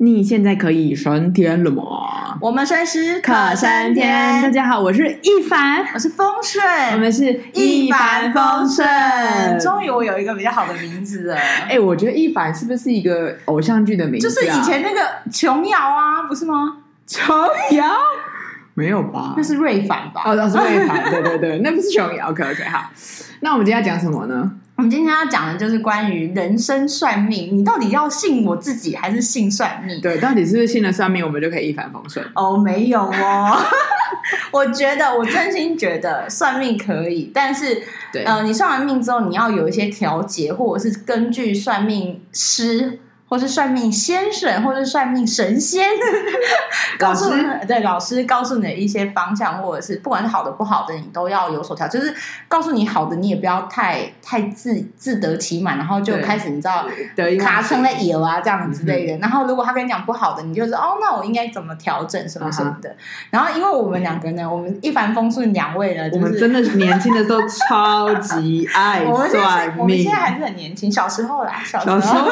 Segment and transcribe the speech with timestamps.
[0.00, 1.82] 你现在可以升天了吗？
[2.40, 4.40] 我们随时可升天。
[4.40, 8.88] 大家好，我是一凡，我是风顺，我们是一帆风顺。
[9.58, 11.34] 终于我有一个比较好的名字了。
[11.34, 14.30] 哎、欸，我觉得一凡是不是一个偶像剧的名字、啊？
[14.30, 15.00] 就是以前那个
[15.32, 16.76] 琼瑶啊，不是吗？
[17.04, 17.34] 琼
[17.72, 17.84] 瑶
[18.74, 19.34] 没有吧？
[19.36, 20.22] 那是瑞凡吧？
[20.26, 21.10] 哦，那是瑞凡。
[21.10, 22.30] 对对对，那不是琼瑶。
[22.30, 22.88] OK OK，好。
[23.40, 24.52] 那我们今天要讲什么呢？
[24.78, 30.00] 我们今天要讲的就是关于人生算命，你到底要信我自己还是信算命？
[30.00, 32.24] 对，到底是不是信了算命，我们就可以一帆风顺？
[32.36, 33.58] 哦，没有哦，
[34.52, 43.00] 我觉得我真心觉得算命可以，但是，对呃，你算完命之后，你要有一些调节，或者是根据算命师。
[43.28, 45.86] 或是算命先生，或是算命神仙，
[46.98, 51.86] 告诉你对老师告诉你的一些方向，或者是不管是好的不好的，你都要有所调。
[51.86, 52.14] 就是
[52.48, 56.86] 告诉你好的，你也不要太太自自得其满，然后就开始你知道
[57.38, 59.18] 卡成了野啊这样之类的。
[59.18, 62.96] 然后如果他跟你讲不好的，你就是哦，那我应该怎么调整什么什么的。
[63.30, 69.76] 然后因为我们两个呢，我们一帆风顺两位呢，就是、我们真的是年轻的时候超级 爱算命。
[69.78, 72.30] 我们现在还是很年轻，小时候啦，小时候。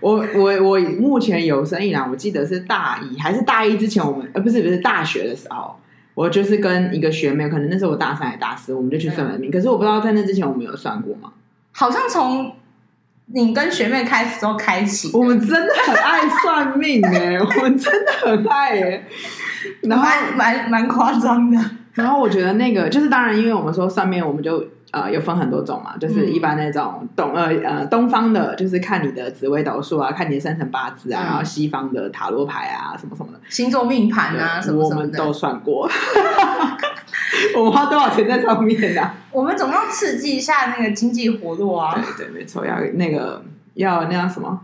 [0.00, 5.74] 我我我目前有生以来，我记得是大一还是大一之前，我们呃不是不是大学的时候，
[6.14, 9.50] 我就是跟一个学妹，可能那时候我大三还大四，我们就去算了命。
[9.50, 11.32] 可是我不知道在那之前我们有算过吗？
[11.72, 12.52] 好像从
[13.26, 19.04] 你跟学妹开始之后开启，我们真的很爱算命哎，我们真的很爱哎，
[19.82, 21.58] 然后蛮蛮夸张的。
[21.94, 24.64] 然后我觉得那个就是当然，因为我们说算命，我们就。
[24.90, 35.88] 呃，有分很多种嘛，就是一般那种东、嗯、呃呃东方的，就是看你的紫微斗数啊，看你的生辰八字啊，嗯、然后西方的塔罗牌啊，什么什么的星座命盘啊什么什么的，我们都算过。
[37.54, 39.14] 我们花多少钱在上面呢、啊？
[39.30, 41.94] 我们总要刺激一下那个经济活络啊。
[41.94, 43.42] 对对，没错，要那个
[43.74, 44.58] 要那样什么，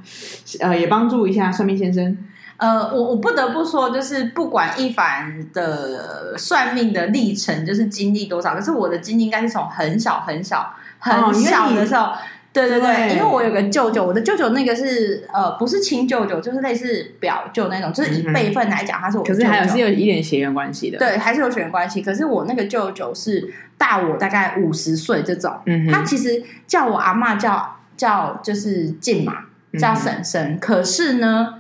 [0.61, 2.17] 呃，也帮助一下算命先生。
[2.57, 12.13] 呃，我我不得不说，就是不管一凡的算命的历程，就是经历多少，可是我的经历应该是从很小很小很小的时候，哦、
[12.53, 22.01] 对对对，因为我有个舅舅，我的舅舅那个是呃，不是亲舅舅，就是类似表舅那种，就是以辈分来讲，他是我舅舅，可是还有是有一点血缘关系的，对，还是有血缘关系。
[22.01, 29.39] 可是我那个舅舅是大我大概五十岁这种，嗯，他其实叫我阿妈叫叫就是静嘛
[29.77, 31.54] 叫婶婶，嗯、可是呢。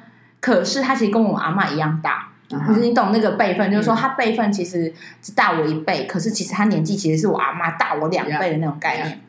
[0.45, 2.75] 可是他其实跟我阿妈一样大，可、uh.
[2.75, 9.21] 是你懂那个辈分，就是说他辈分其实只大我一辈，嗯、可是其实他年纪其实是我阿妈大我两倍的那种概念。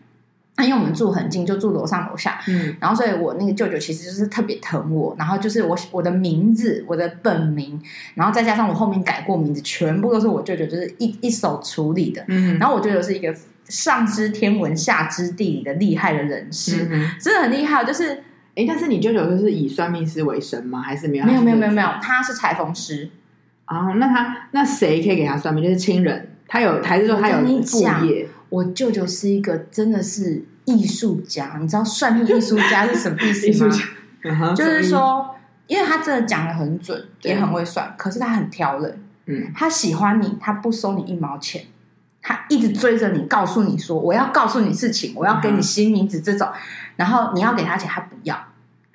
[0.58, 7.82] 那因为我们住很近，就住楼上楼下，嗯，然后所以我那个舅舅其实就是特别疼我，然后就是我我的名字，我的本名，
[8.16, 13.34] 然后再加上我后面改过名字，全部都是我舅舅就是一一手处理的，嗯，然后我舅舅是一个
[13.70, 18.22] 上知天文下知地理的厉害的人士，嗯、真的很厉害，就是。
[18.56, 20.82] 哎，但是你舅舅就是以算命师为生吗？
[20.82, 21.26] 还是没有？
[21.26, 23.10] 没有，没有，没有，没有，他是裁缝师。
[23.66, 25.64] 啊，那他那谁可以给他算命？
[25.64, 28.28] 就是亲人，他有还是说他有副业？
[28.50, 33.76] 我舅舅是一个真的是艺术家，你知道算命艺术家是什么意思 吗？
[34.24, 35.36] 嗯、就是说，
[35.68, 39.00] 因为他真的讲的很准，也很会算，可是他很挑人。
[39.26, 41.64] 嗯，他喜欢你，他不收你一毛钱，
[42.28, 46.50] 他一直追着你，告诉你说我要告诉你事情，我要给你新名字这种。
[46.96, 48.36] 然后你要给他钱，他不要，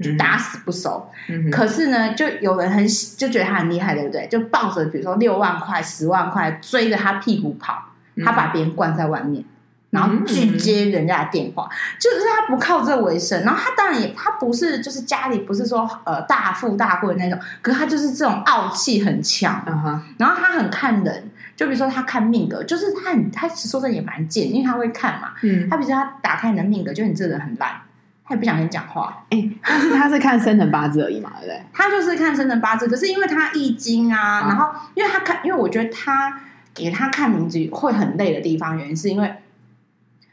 [0.02, 1.08] 就打死不收。
[1.28, 2.84] 嗯、可是呢，就有人很
[3.16, 4.26] 就觉得他很厉害，对不对？
[4.26, 7.90] 就抱着比如说六万块、十万块追着他屁股跑，
[8.24, 9.44] 他把别人关在外面，
[9.90, 13.44] 然后拒接人家的电话，嗯、就是他不靠这为生。
[13.44, 19.62] 然后他当然也他不是就是家里不是说呃大富大贵的那种，可是他就是这种傲气很强。
[19.66, 21.29] 嗯、然后他很看人，
[21.60, 25.32] 就比如说他看命格，就是他很他说真的也蛮贱，因为他会看嘛。
[25.42, 27.82] 嗯，他比如说他打开你的命格，就你这个人很烂。
[28.24, 31.62] 他也不想跟你讲话，哎、欸，但是他是看生辰八字而已嘛，对不对？
[31.70, 36.40] 他就是看生辰八字，可是因为他易经啊，啊然后因为他看，因为我觉得他
[36.72, 39.30] 给他看名字会很累的地方，原因是因为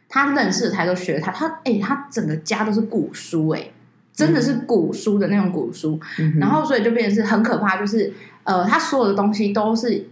[0.08, 3.72] 他认识的他都学他，他哎、欸，他整个家都是古书、欸，哎，
[4.14, 8.14] 真的是古书的那种古书，嗯、然后所以就变成是很可怕，就是
[8.44, 10.08] 呃，他所有的东西都是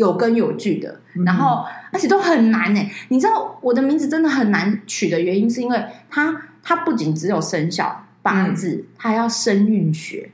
[0.00, 6.42] 有根有据的，嗯、然后而且都很难哎、欸，你知道我的名字真的很难取的原因是因为它。
[6.62, 10.30] 它不仅只有生肖八字，它、嗯、还要声韵学。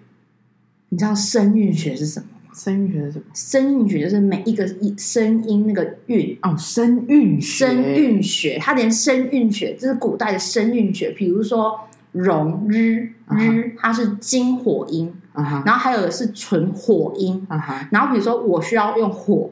[0.89, 2.53] 你知道声韵学是什么吗？
[2.53, 3.25] 声韵学是什么？
[3.33, 4.67] 声韵学就是每一个
[4.99, 11.11] 声音那个韵哦，声韵声韵学，它连声韵学，这是古代的声韵学。
[11.12, 11.79] 比如说
[12.11, 15.15] 融日日，它是金火音，
[15.65, 17.47] 然后还有的是纯火音，
[17.93, 19.49] 然后比如说我需要用火，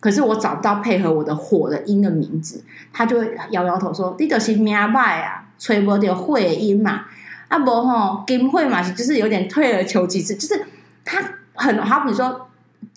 [0.00, 7.06] 可是我找不到配合我的火的音的名字，他就会摇摇头说：“你就是命歹啊。”吹不掉会音嘛，
[7.48, 10.64] 啊不吼金会嘛，就是有点退而求其次，就是
[11.04, 11.20] 他
[11.54, 12.48] 很好，比说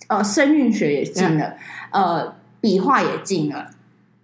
[0.06, 1.56] 呃，声韵学也进了，
[1.90, 3.68] 嗯、呃，笔画也进了，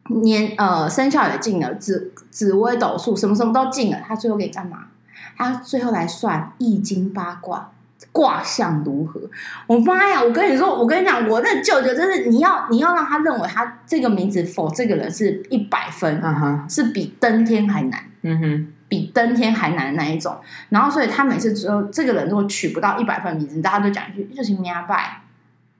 [0.05, 4.87] 年呃生肖也进了，紫紫微斗数什么什么都进了，他最后给你干嘛？
[5.37, 7.73] 他最后来算易经八卦。
[8.13, 9.21] 卦象如何？
[9.67, 10.23] 我妈呀！
[10.23, 20.37] 我跟你说，我跟你讲，我那舅舅真是，你要你要让他认为他这个名字否这个人是一百分，嗯哼，是比登天还难，嗯哼，比登天还难的那一种。
[20.69, 25.23] 然后，所以他每次只有这个人如果取不到一百分名字，大家都讲一句就是明拜，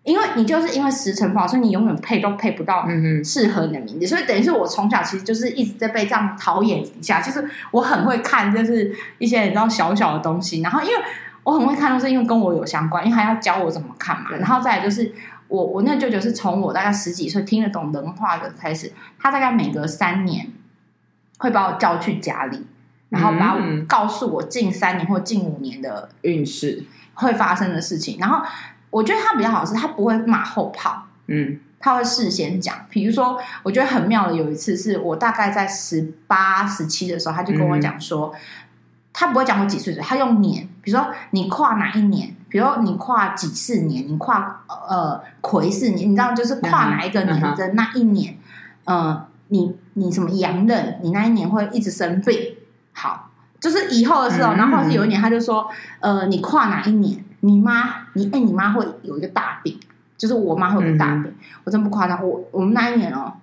[0.03, 2.85] 因为你就是因为时辰不好，所以你永远配都配不到
[3.25, 4.07] 适合你的名字。
[4.09, 10.63] 所以等于是我从小其实就是一直在被这样陶冶一下，其实我很会看，就是一些你知道小小的东西。
[10.63, 10.95] 然后因为。
[11.45, 14.31] 我很会看，都是因为跟我有相关，因为他要教我怎么看嘛。
[14.33, 15.15] 然后再来就是
[15.49, 20.47] 我，我那舅舅是从我大概十几岁听得懂人话的开始，他大概每隔三年
[21.39, 22.67] 会把我叫去家里，
[23.09, 28.19] 然后把我告诉我近三年或近五年的运势会发生的事情。
[28.19, 28.45] 然后
[28.91, 32.77] 我觉得他比较好是，他不会马后炮，嗯，他会事先讲。
[32.91, 38.35] 比如说，我觉得很妙的有一次是我大概在十八、十七的时候，他就跟我讲说。
[38.35, 38.39] 嗯
[39.11, 48.39] 他不会讲我几岁，他用年，比如说你跨哪一年，比如说你跨几四年，你跨呃癸巳年，你知道就是跨哪一个年的那一年，
[48.85, 52.55] 嗯、呃，你你什么阳刃，你那一年会一直生病。
[52.95, 53.29] 好，
[53.61, 55.69] 就是以后的时候，然后是有一年他就说，
[56.01, 59.79] 呃，你跨哪一年，你妈你哎你妈会有一个大病，
[60.17, 61.31] 就是我妈会有个大病，
[61.65, 63.35] 我真不夸张，我我们那一年哦。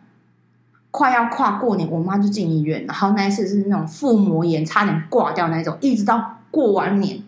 [0.89, 7.21] 快要跨过年，我妈就进医院，然后那一次是那种腹膜炎，差点挂掉那种，一直到过完年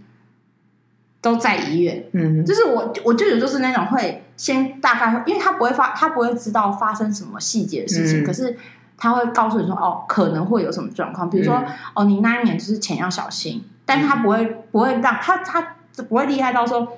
[1.31, 2.03] 都在医院。
[2.13, 8.57] 嗯，就是我我舅舅就是那种会先大概，因为他不会发，他不会知道发生什么细节的事情，嗯、可是
[8.97, 15.75] 他会告诉你说，哦，可能会有什么状况，比如说，嗯、哦，你那一年就是钱要小心，但是他不会不会让他他
[16.07, 16.97] 不会厉害到说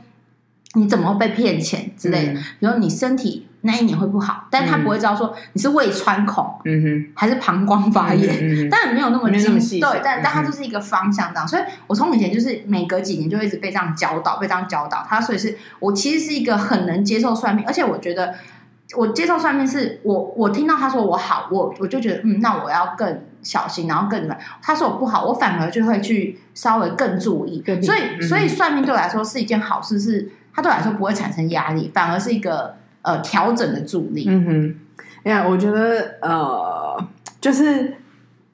[0.75, 3.47] 你怎么会被骗钱之类的，嗯、比如说你身体。
[3.61, 15.05] 那一年会不好，但是他不会知道说你是胃穿孔，嗯哼，还是膀胱发炎，但没有那么精细，对，但、嗯、但他就是一个方向这样，所以我从以前就是每隔几年就一直被这样教导，被这样教导。
[15.09, 18.33] 他所以是我其实是一个很能接受算命，而且我觉得
[18.95, 24.37] 我接受算命是我我听到他说我好，我我就觉得嗯，那我要更小心，然后更怎么？
[24.61, 27.59] 他说我不好，我反而就会去稍微更注意。
[27.59, 32.77] 对所以、嗯、所以算命对我来说是一件好事，是他对我来说不会产生压力，反而是一个。
[33.01, 34.25] 呃，调整的助力。
[34.27, 34.75] 嗯哼，
[35.23, 37.07] 哎呀，我觉得呃，
[37.39, 37.95] 就是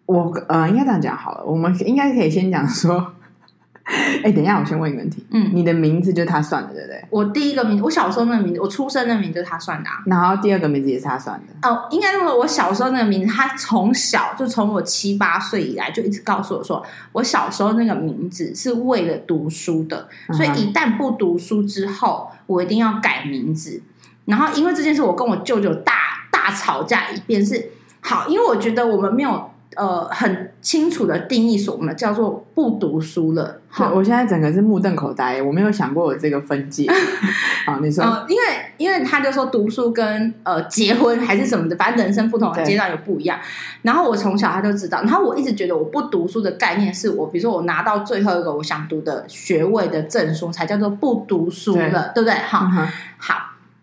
[0.05, 1.43] 我呃，应该这样讲好了。
[1.43, 3.13] 我们应该可以先讲说，
[4.23, 5.25] 哎，等一下，我先问一个问题。
[5.31, 7.05] 嗯，你的名字就是他算的，对不对？
[7.09, 10.03] 我第一个名字，我小时候那个名字，我出生的名字就是他算的啊。
[10.05, 11.69] 然后第二个名字也是他算的。
[11.69, 23.81] 哦，应该说，我小时候那个名字，他从小就从我七八岁以来就一直告诉我说，我小时候那个名字是为了读书的，所以一旦不读书之后，我一定要改名字。
[24.25, 25.93] 然后，因为这件事，我跟我舅舅大
[26.31, 27.45] 大吵架一遍。
[27.45, 27.69] 是
[28.01, 33.61] 好，因为我觉得我们没有呃很清楚的定义，说我们叫做不读书了。
[33.67, 36.87] 好，我现在整个是目瞪口呆，我没有想过有这个分界。
[37.65, 38.43] 好，你说，呃、因为
[38.77, 43.39] 因为他就说读书跟呃结婚还是什么的，反正人生不同的阶段有不一样。
[43.81, 52.33] 然后我从小他就知道，然后我一直觉得我不读书的概念是我，比如说我拿到最后一个我想读的学位的证书，才叫做不读书了，对，对不对？
[52.45, 53.35] 好，嗯、好。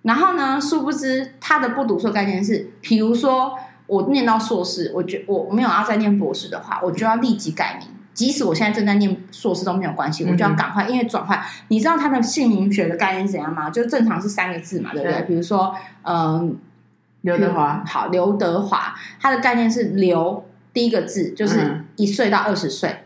[0.03, 3.57] 然后呢，殊不知他的不读书的概念是，比如说
[3.87, 7.89] 我念到硕士，我觉我没有要再念博士的话，我就要立即改名。
[8.15, 11.43] 即使我现在正在念硕士都没有关系，我就要赶快，因为转换。
[11.69, 13.71] 你知道他的姓名学的概念是怎样吗？
[13.71, 15.19] 就正常是三个字嘛，对不对？
[15.21, 16.55] 对比如说，嗯，
[17.23, 20.45] 刘德华，好，刘德华，他的概念是刘，
[20.75, 23.05] 第一个字就是一岁到二十岁。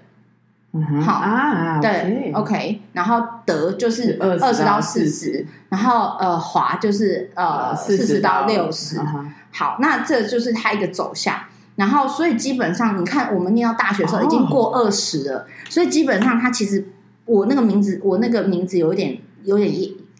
[1.02, 9.00] 好啊，对，OK，然后德就是二十到四十，然后呃华就是呃四十到六十。
[9.52, 11.34] 好，那这就是它一个走向。
[11.76, 16.88] 然后所以基本上，你看我们念到大学的时候已经过二十了，所以基本上它其实
[17.24, 19.72] 我那个名字，我那个名字有一点有点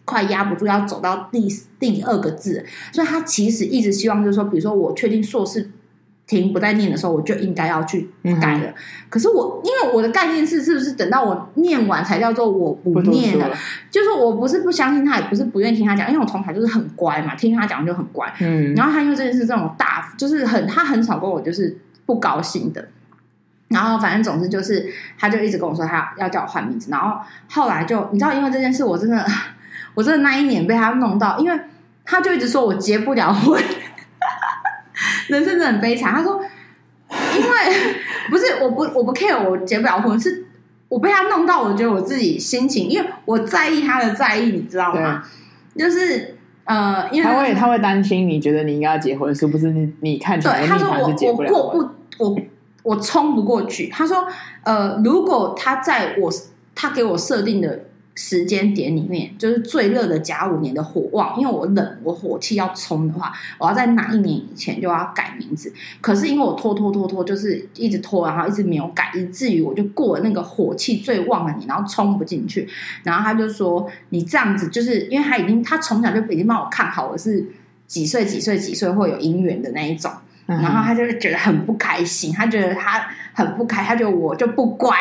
[0.05, 1.47] 快压不住，要走到第
[1.79, 5.71] 第二个字，所以他其实一直希望就是说，比如说我确定硕士。
[6.27, 8.09] 停不再念的时候，我就应该要去
[8.41, 8.65] 改了。
[8.67, 8.73] 嗯、
[9.09, 13.49] 可是我因为我的概念是，是不是等到我念完才叫做我不念了？
[13.89, 18.31] 就是我不是不相信他，也不是不愿意听他讲，因为我从小就是很乖嘛，听他讲就很乖。
[18.41, 22.85] 嗯，然后他因为这件事这种大，就是很他很少跟我就是不高兴的。
[23.69, 24.85] 然后反正总之就是，
[25.17, 26.91] 他就一直跟我说他要叫我换名字。
[26.91, 27.17] 然后
[27.49, 29.25] 后来就你知道，因为这件事，我真的
[29.95, 31.57] 我真的那一年被他弄到，因为
[32.03, 33.61] 他就一直说我结不了婚。
[35.27, 36.13] 人生真的很悲惨。
[36.13, 36.41] 他说
[37.37, 37.49] ：“因为
[38.29, 40.45] 不是我不我不 care，我结不了婚，是
[40.89, 45.23] 我被他弄到，我觉得我自己心情，因为我在意他的在意，你知道吗？
[45.77, 49.81] 就是呃，因为他会他会担心，你觉得你应该要结婚，是不是你？
[50.01, 52.37] 你你看起来对他说我我过不我
[52.83, 53.87] 我冲不过去。
[53.87, 54.27] 他说
[54.63, 56.31] 呃，如果他在我
[56.73, 57.85] 他给我设定的。
[58.19, 65.71] 时间点里面就是最热的甲午年的火旺，因为我冷，我火气要冲的话，我要在哪一年以前就要改名字。
[66.01, 72.67] 可是因为我拖拖拖拖，就是一直拖，然后一直没有改，以至于我就过了那个火气最旺的年，然后冲不进去。
[73.03, 77.45] 然后他就说：“你这样子，就是因为他已经他从小就已经帮我看好我是
[77.85, 80.11] 几岁几岁几岁会有姻缘的那一种。”
[80.47, 84.95] 然后他就觉得很不开心，他觉得他很不开，他觉得我就不乖。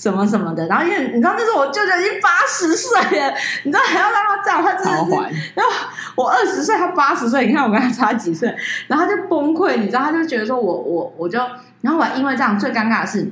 [0.00, 5.72] 什么什么的，然后因为你知道那时候我舅舅已经八十岁了， 你知道还要让他这样，他真的是，然后
[6.16, 8.48] 我二十岁，他八十岁，你看我跟他差几岁，
[8.86, 11.38] 然后他就崩溃，你知道，他就觉得说我我我就，
[11.82, 13.30] 然后我还因为这样最尴尬的是，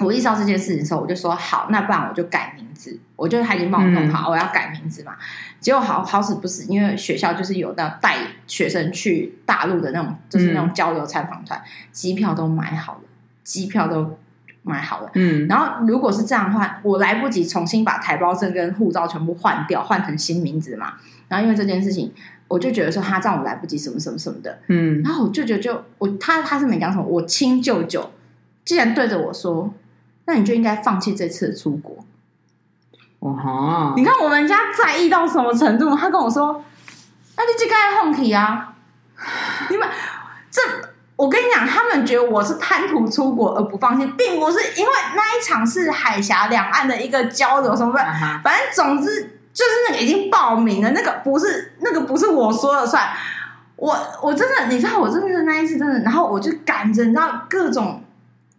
[0.00, 5.14] 我意识到这件事情的时候，我就说好，那不然我就改名字，我就他已经帮我弄好，嗯、我要改名字嘛，
[5.60, 11.58] 结果好好死不死，因为学校就是有那带学生去大陆的那种，就是那种交流参访团，
[11.90, 13.00] 机票都买好了，
[13.42, 14.18] 机票都。
[14.66, 20.94] 买好了，嗯，然后如果是这样的话，我来不及重新把台胞证跟护照全部换掉，换成新名字嘛。
[21.28, 22.12] 然后因为这件事情，
[22.48, 25.00] 我就觉得说他这样我来不及什么什么什么的，嗯。
[25.04, 28.10] 然后我舅舅就我他他是没讲什么，我亲舅舅
[28.64, 29.72] 既然对着我说，
[30.24, 32.04] 那你就应该放弃这次的出国。
[33.20, 33.94] 哇哈！
[33.96, 35.94] 你看我们家在意到什么程度？
[35.94, 36.64] 他跟我说，
[37.36, 38.74] 那你就该放弃啊！
[39.70, 40.15] 你们这。
[41.16, 48.04] 我跟你讲，他们觉得我是贪图出国而不放心，并不是因为那一场是海峡两岸的一个交流什么的，
[48.44, 53.08] 反正总之就是那个已经报名了，那个不是那个不是我说了算。
[53.76, 58.02] 我我真的，你知道，我真的是那一次真的，然后我就赶着，你知道各种，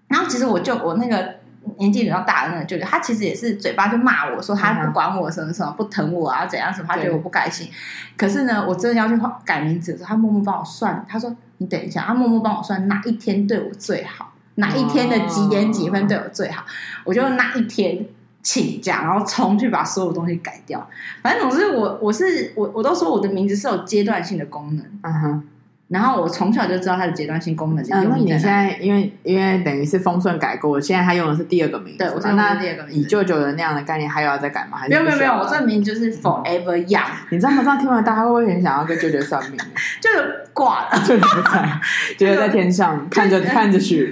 [0.07, 1.35] 然后其实我就我那个
[1.77, 7.69] 年纪比较大的那个舅舅，他其实也是嘴巴就骂我说他不管我什么什么不疼我啊怎样什么，他觉得我不开心。
[8.15, 11.35] 可是呢，我真的要去改名字的时候，他默默帮我算，他说。
[11.57, 16.65] 你等一下，他默默帮我算哪一天对我最好，哪一天的几点几分对我最好，
[17.03, 18.05] 我就那一天
[18.41, 20.87] 请假，然后冲去把所有东西改掉。
[21.21, 24.85] 反正总之我，我我是我我都说我的名字是有阶段性的功能。
[25.01, 25.43] 嗯哼。
[25.89, 27.83] 然后我从小就知道它的阶段性功能。
[27.85, 31.99] 嗯，那你现在因为因为等于是丰顺改过，现在他用的是第二个名字。
[31.99, 32.97] 对，我说那第二个名字。
[32.97, 34.77] 你舅舅的那样的概念还有要再改吗？
[34.77, 37.05] 还是没有没有没有，我这名就是 Forever Young。
[37.31, 37.63] 你知道吗？
[37.63, 39.57] 这样听完大家会不会很想要跟舅舅算命？
[40.01, 41.79] 就是挂了，舅舅不在，
[42.19, 44.11] 就是在天上看着看着雪，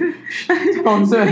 [0.82, 1.26] 丰顺。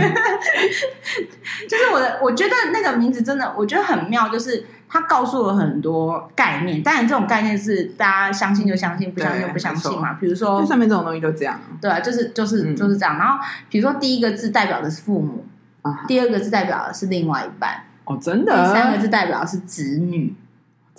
[1.68, 4.66] 就是我的，我觉得那个名字真的，我觉得很妙，就是。
[4.94, 10.12] 他告诉了很多概念，当然这种概念是大家相信就相信，不相信就不相信嘛。
[10.20, 13.18] 比如说，上面这种东西就这样，对啊，就是就是、嗯、就是这样。
[13.18, 15.44] 然后比如说第一个字代表的是父母，
[15.82, 18.52] 啊、第二个字代表的是另外一半，哦，真的。
[18.52, 20.32] 第三个字代表的是子女，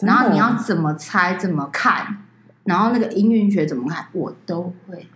[0.02, 2.18] 然后你要怎么猜怎么看，
[2.66, 5.08] 然后那个音韵学怎么看，我都会。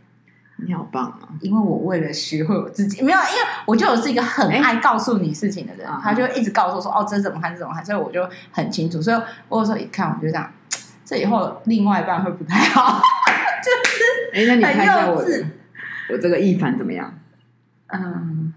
[0.65, 1.29] 你好棒啊！
[1.41, 9.01] 因为我为了学会我自己，没有，因为我就我是一个很爱告诉你事情的人，欸、他就一直告诉我说：“哦，这怎么看，这怎么看。”所以我就很清楚。
[9.01, 10.51] 所以我有时候一看，我就这样，
[11.05, 13.01] 这以后另外一半会不太好，
[13.63, 14.01] 就是
[14.33, 15.45] 哎，那你看一下我的，
[16.11, 17.13] 我这个一凡怎么样？
[17.87, 18.53] 嗯，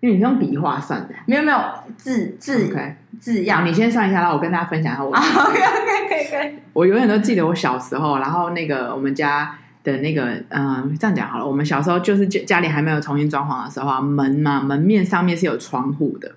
[0.00, 1.58] 因为你是用笔画算的，没有没有
[1.96, 2.94] 字字 Okay.
[3.20, 3.66] 字样。
[3.66, 5.10] 你先算一下，然后我跟大家分享一下我。
[5.10, 5.58] OK
[6.06, 6.62] OK。
[6.72, 9.56] 我永远都记得我小时候，然后那个我们家。
[9.82, 11.46] 的那个，嗯、呃，这样讲好了。
[11.46, 16.30] 我们小时候就是家里还没有重新装潢的时候啊，门嘛，门面上面是有窗户的。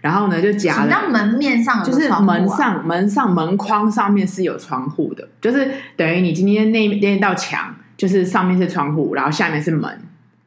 [0.00, 10.00] 然后呢，就夹了门面上就是门上门上门框上面是有窗户的，就是等于你今天那那一道墙，就是上面是窗户，然后下面是门。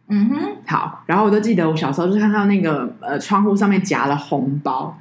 [0.07, 1.03] 嗯哼，好。
[1.05, 4.97] 然后我就记得我小时候就看到那个呃窗户上面夹了红包。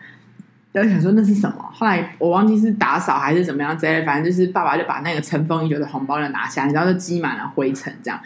[0.72, 1.56] 然后想说那是什么？
[1.72, 8.20] 后来我忘记是打扫还是怎么样之类的，反正就是爸爸就把那个尘封已久的红包就拿下来，然后就积满了灰尘，这样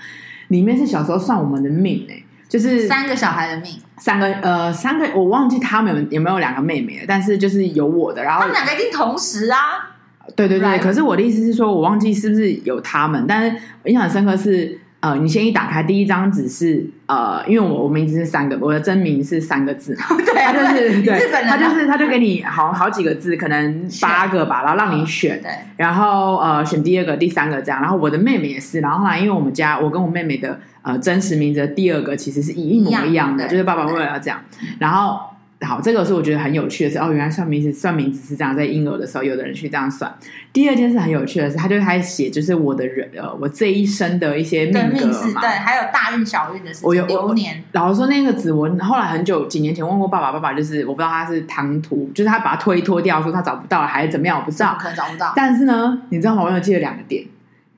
[0.49, 9.95] 里面是小时候算我们的命哎，就是三个小孩的命，三个呃三个我忘记他们有有没有两个妹妹了，但是就是有我的，然后他们两个一定同时啊，
[10.37, 14.79] 对对对，来可是我的意思是说我忘记是不是有他们，但是我印象很深刻是。
[15.04, 19.94] 呃，你先一打开第一张纸是呃，因为我我名字是三个，我的真名是三个字，
[20.25, 34.40] 对，他就是对，他就是他就给你好好几个字，可能八个吧，然后让你选，对，然后呃选第二个、第三个这样，然后我的妹妹也是，然后后来因为我们家我跟我妹妹的呃真实名字的第二个其实是一模一样的，就是爸爸为了要这样，
[34.78, 35.20] 然后
[35.61, 40.12] 好，这个是我觉得很有趣的是，哦，原来算命是算名字是这样，在婴儿的时候，有的人去这样算。
[40.52, 46.88] 第二件事很有趣的是，他就开始写，就是我的人呃，我这一生的一些命格嘛，对，还有大运小运的事情。
[46.88, 47.62] 我有流年。
[47.73, 55.32] 老实说，那个子我后来很久几年前问过爸爸，爸爸就是我不知道他是唐突，就是他把它推脱掉，说他找不到还是怎么样，我不知道，可能找不到。
[55.34, 56.42] 但是呢，你知道吗？
[56.42, 57.25] 我有记得两个点。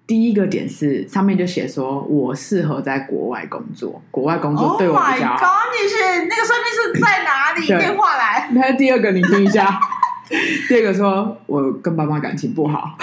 [0.07, 5.35] 第一个点是上面就写说，我适合在国外工作，国外工作对我比较好。
[5.35, 7.67] Oh my God，你是那个算命是在哪里？
[7.67, 8.49] 电话来。
[8.53, 9.81] 那第二个你听一下。
[10.69, 12.97] 第二个说我跟爸妈感情不好。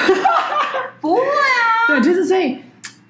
[1.01, 1.61] 不会啊。
[1.89, 2.57] 对，就是所以，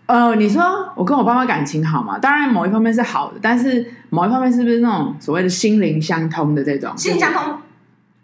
[0.07, 2.17] 呃，你说我跟我爸妈感情好吗？
[2.17, 6.91] 当然，某一方面是好的，但是某一方面是不是那种所谓的心灵相通的这种？
[6.97, 7.59] 心灵相通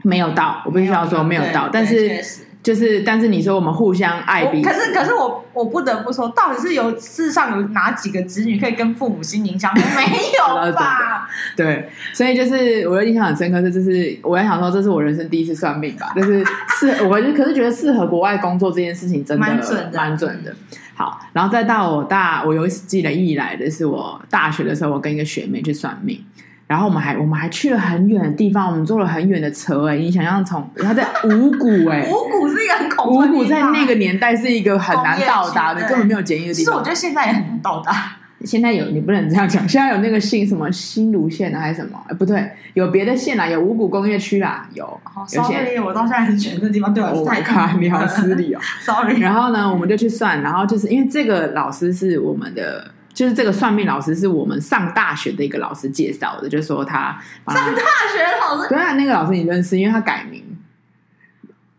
[0.02, 2.20] 没有到，我必须要说没有到，但是。
[2.62, 9.82] 就是，但是你说我们互相爱彼此，可是可是我我不得不说，到底是有世上有哪几个子女可以跟父母心灵相通？
[9.96, 10.04] 没
[10.38, 11.28] 有吧？
[11.56, 16.44] 对，所以就是我的印象很深刻，是就是我在想说，这是我人生第一次算命吧， 就是
[16.80, 20.54] 适，我可是觉得适合国外工作这件事情真的蛮准的，蛮准的。
[20.96, 26.22] 好，然后再到我大，我有一次记得忆来的是我大学的时候，我跟一个学妹去算命。
[26.70, 36.64] 然后我们还我们还去了很远的地方，我们坐了很远的车哎，你想象从他在五谷哎，五谷是一个很恐怖的地方，五谷在那个年代是一个很难到达的，根本没有简易的地方。
[36.64, 38.18] 其实我觉得现在也很难到达。
[38.46, 42.00] 现在有你不能这样讲，现在有那个新什么新芦线啊，还是什么？
[42.08, 44.86] 哎，不对，有别的线啦，有五谷工业区啦，有。
[45.34, 49.20] 有些我到现在很觉得那地方对我太卡，你好失礼哦， sorry。
[49.20, 52.92] 然后呢，我们就去算，然后就是因为这个老师是我们的。
[53.20, 57.82] 就是这个算命老师是我们上大学的一个老师介绍的，就是说他上大
[58.16, 60.42] 学的老师，对啊，那个老师你认识，因为他改名。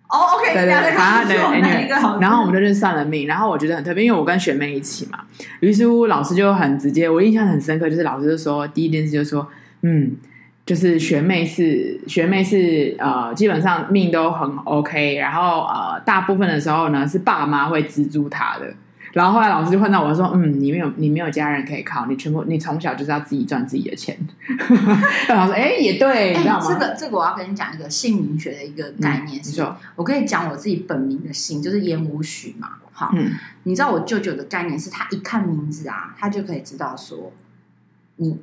[0.07, 1.89] 哦、oh,，OK，对对对，反正对，
[2.21, 5.21] 然后我们就认识算了命，然后我觉得很特别，因为我跟学妹一起嘛，
[5.61, 9.49] 于是乎老师就很直接，我印象很深刻，就是老师就说第一件事就是说，
[9.81, 10.15] 嗯，
[10.67, 18.75] 就是学妹是学妹是呃，基本上命都很 OK，然后呃，大部分的时候呢是爸妈会资助她的。
[19.13, 24.17] 然后后来老师就换到我说：“嗯，你没有你没有家人可以靠，你全部你从小就是要自己赚自己的钱。
[25.29, 32.69] ”然后说：“哎，也对，你知道吗？”这个这个我要跟你讲一个姓名学的一个概念，是、嗯、我可以讲我自己本名的姓，就是严武许嘛。
[32.93, 33.33] 好，嗯，
[33.65, 37.33] 你知道我舅舅的概念是他一看名字啊，他就可以知道说
[38.17, 38.39] 你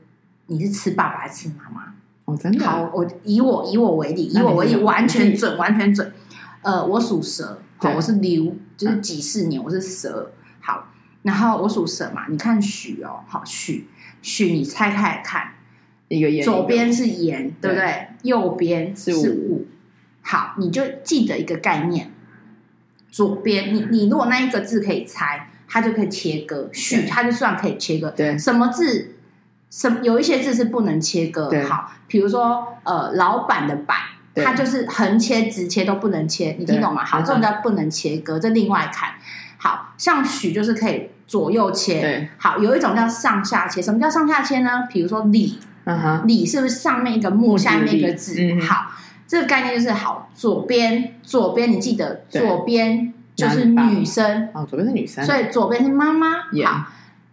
[0.48, 1.94] 你是吃爸爸还是吃妈妈？
[2.26, 2.66] 哦，真的？
[2.66, 6.12] 好，我以我以我为例，以我为例，完全准，完全准。
[6.62, 10.32] 呃，我属蛇，好，我是牛，就是几四年，我是蛇。
[11.30, 13.88] 好，然后我属蛇嘛，你看许哦，好许
[14.22, 15.54] 许，你拆开来看，
[16.08, 18.08] 一个左边是寅，对不对？
[18.24, 19.68] 右边是午。
[20.22, 22.12] 好，你就记得一个概念，
[23.10, 26.70] 左边你你如果那一个字可以拆，它就可以切割。
[26.74, 28.10] 许它就算可以切割。
[28.12, 29.16] 对，什么字？
[29.70, 31.50] 什有一些字是不能切割。
[31.66, 33.98] 好，比如说呃，老板的板，
[34.36, 37.04] 它就是横切直切都不能切，你听懂吗？
[37.06, 39.16] 好，这种叫不能切割，这另外看。
[39.60, 42.30] 好像许就是可以左右切，对。
[42.38, 43.82] 好，有一种叫上下切。
[43.82, 44.88] 什么叫上下切呢？
[44.90, 48.34] 比如说李，嗯哼，李是不是上面一个木，下面一个字？
[48.40, 48.92] 嗯、好，
[49.28, 50.30] 这个概念就是好。
[50.34, 56.44] 左边，左边你记得，左边就是女生哦，左边是女生，所以左边是妈妈。
[56.66, 56.88] 好，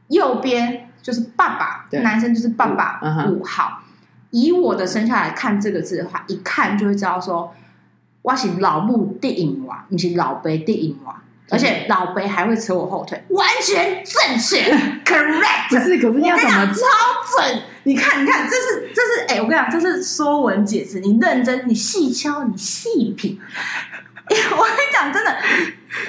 [0.08, 2.98] 右边就是爸爸，男生就是爸爸。
[3.02, 3.80] 嗯哼，好。
[4.30, 7.54] 以我的生肖来看这个字的话，一看就会知道说，
[8.22, 11.22] 我是老母的影娃，你是老爸的影娃。
[11.50, 14.72] 而且老北还会扯我后腿，完全正确，
[15.04, 15.68] correct。
[15.68, 16.72] 不是，可是你要怎么超
[17.36, 17.62] 准？
[17.82, 23.38] 你看，你看，这是这是哎、欸，我跟你讲，这是说文解字，你认真，你细敲，你细品。
[24.26, 25.36] 我跟你讲，真的，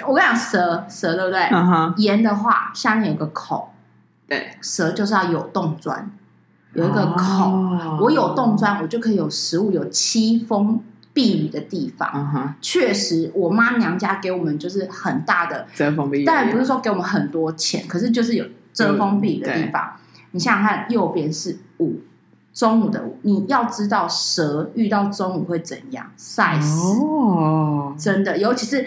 [0.07, 1.41] 我跟你讲，蛇蛇对不对？
[1.51, 1.93] 嗯哼。
[1.97, 3.73] 盐的话，下面有个口，
[4.29, 6.09] 对，蛇就是要有洞钻，
[6.73, 7.51] 有一个口。
[7.51, 10.81] 哦、我有洞钻，我就可以有食物，有七风。
[11.15, 19.93] 避雨的地方，嗯、确实，我妈娘家给我们就是很大的遮风避雨，但不是说给我们很多钱，可是就是有遮风避雨的地方。
[20.31, 22.01] 你想想看，右边是午，
[22.53, 28.85] 中午的午，你要知道蛇遇到中午会怎样，晒死哦，真的，尤其是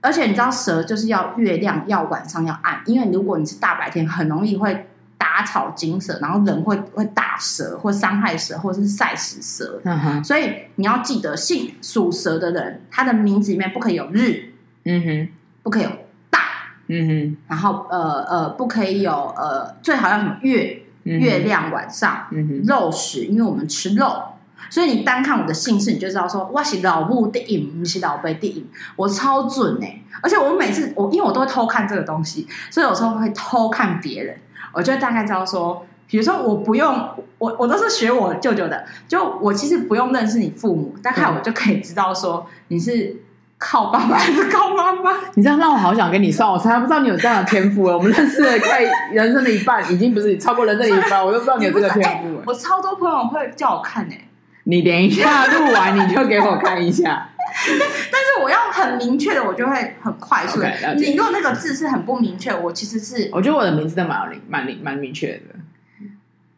[0.00, 4.88] 而且你知道蛇就是要月亮要晚上要暗，因为如果你是大白天，很容易会。
[5.18, 9.80] 打草惊蛇，然后人会会打蛇，或伤害蛇，或者是晒死蛇。
[9.84, 14.52] 嗯哼，所以你要记得，姓属蛇的人，他的名字里面不可以有日，
[14.84, 15.28] 嗯哼，
[15.64, 15.90] 不可以有
[16.30, 16.40] 大，
[16.86, 24.22] 嗯哼，然后呃呃，不可以有呃，最好要什么月，嗯、月亮晚上，嗯哼，肉食，因为我们吃肉，
[24.70, 30.00] 所以你单看我的姓氏，你就知道说，我是老母的影，不是老辈的影，我超准哎！
[30.20, 34.36] 而且我每次我因为我都会偷看这个东西，所以有时候会偷看别人。
[34.72, 43.16] 我就大概知道说，比如说我不用，我我都是学我舅舅的，就我其实不用认识你父母，大概我就可以知道说你是
[43.58, 45.12] 靠爸爸还是靠妈妈。
[45.34, 47.82] 你这样让我好想跟你算，我从来不知道你有这样的天赋。
[47.82, 52.42] 我们认识了快人生的一半，已经不是超过人生的一半，我都不知道你有这个天赋、欸。
[52.46, 54.28] 我超多朋友会叫我看诶、欸，
[54.64, 57.28] 你等一下录完你就给我看一下。
[58.12, 60.60] 但是我要很明确的，我就会很快速。
[60.60, 65.54] Okay, 你如果那个字是很不明确，我其实是我觉得我的名字都蛮明蛮明蛮明确的。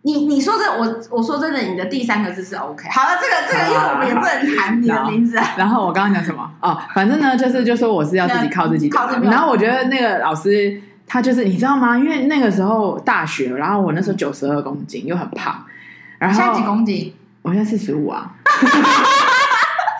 [0.02, 2.88] 你你说这我我说真的，你的第三个字是 OK。
[2.88, 5.52] 好了，这个这个，因为我们也不能谈你的名字啊。
[5.58, 6.50] 然后我刚刚讲什么？
[6.62, 9.20] 哦，反正呢，就是就说我是要自己靠自己的。
[9.24, 11.98] 然后我觉得那个老师他就是你知道吗？
[11.98, 15.66] 因为那个时候大学，然后我那时候九十二公斤又很胖，
[16.18, 17.14] 然后现在几公斤？
[17.42, 18.32] 我现在四十五啊。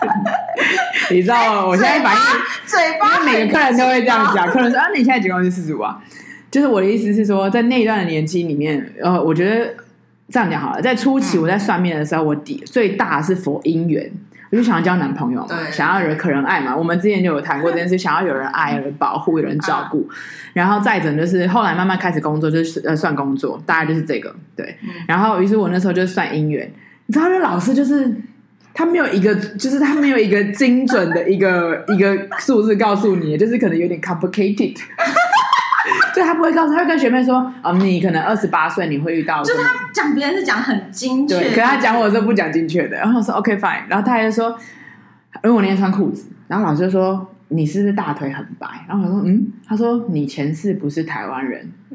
[1.11, 1.65] 你知道吗？
[1.67, 2.21] 我现在反应
[2.65, 4.47] 嘴巴，因为每个客人都会这样讲。
[4.47, 5.51] 客人说啊，你现在几公斤？
[5.51, 6.01] 四十五啊。
[6.49, 9.73] 就是我的意思是说，在那一段的年纪里面，呃，我觉得。
[10.33, 14.09] 这样讲好了，在初期我在算命的时候，我底最大是佛姻缘，
[14.49, 16.73] 我就想要交男朋友嘛，想要人可人爱嘛。
[16.73, 20.07] 我们之前就有谈过这件事， 想要有人爱、有人保护、有人照顾。
[20.53, 24.77] 然后再者就是后来慢慢开始工作，就是呃算工作，大概就是这个对。
[25.05, 26.71] 然后于是我那时候就算姻缘，
[27.07, 28.09] 你知道，那老师就是
[28.73, 34.75] 他没有一个，就是他没有一个精准的一个 一个数字告诉你，就是可能有点 complicated。
[36.15, 42.97] 就他不会告诉，他会跟学妹说：“啊、嗯，你可能二十八岁，你会遇到。”就是他讲别人是讲很精确，对，可他讲我是不讲精确的。
[42.97, 44.49] 然后我说：“OK fine。”然后他还说
[45.43, 51.67] ：“因为我那天穿裤子。”然后老师就说：“你是不是大腿很白？”然后我说：“嗯。”他说：“你前世不是台湾人。”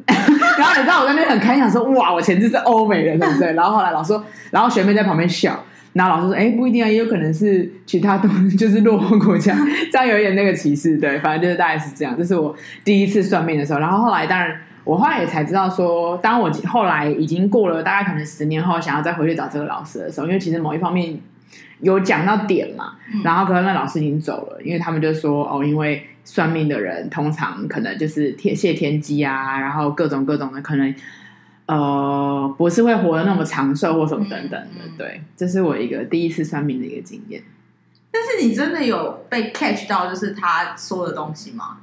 [0.59, 5.65] 然后你知道我在那边很开心，想说：“哇，我前世是欧美人，对不对？”然后后来老师说，然后学妹在旁边笑。
[5.97, 9.57] 然后老师说：“哎，不一定啊，也有可能是其他东，就是落后国家，
[9.91, 10.99] 这样有一点那个歧视。
[10.99, 12.15] 对，反正就是大概是这样。
[12.15, 12.55] 这是我
[12.85, 13.81] 第一次算命的时候。
[13.81, 14.55] 然后后来，当然
[14.85, 21.19] 我后来也才知道说，当我后来已经过了大概可能十年后，想要再回去找这个老师的时候，因为其实某一方面
[21.81, 22.93] 有讲到点嘛。
[23.25, 30.95] 然后可能那老师已经走了，因为他们就说哦，因为算命的人通常可能就是天谢天机啊，然后各种各种的可能。”
[31.67, 37.43] 呃，不是会活得那么长寿或什么等等的，对，这是我一个第一次算命的一个经验。
[38.11, 41.79] 但是你真的有被 catch 到，就是他说的东西吗？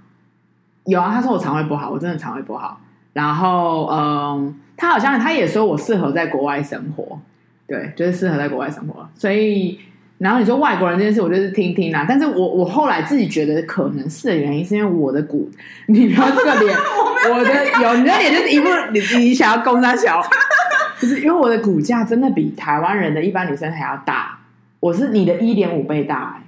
[0.86, 2.82] 有啊，他说我肠胃不好，我真的肠胃不好。
[3.14, 7.20] 然后，嗯、呃，他好像他也说我适合在国外生活，
[7.68, 9.80] 对，就是适合在国外生活，所以。
[10.24, 12.06] 然后你说外国人这件事，我就是听听啦、啊。
[12.08, 15.52] 但是我我后来自己觉得可能是的原因，是因为我的骨，
[15.88, 16.74] 你不要这个脸，
[17.28, 20.22] 我，我的有你的脸就是一副你你想要攻他小，
[20.98, 24.40] 就是因为我的骨架真的比台湾人的一般女生还要大，
[24.80, 26.42] 我是你的一点五倍大、欸，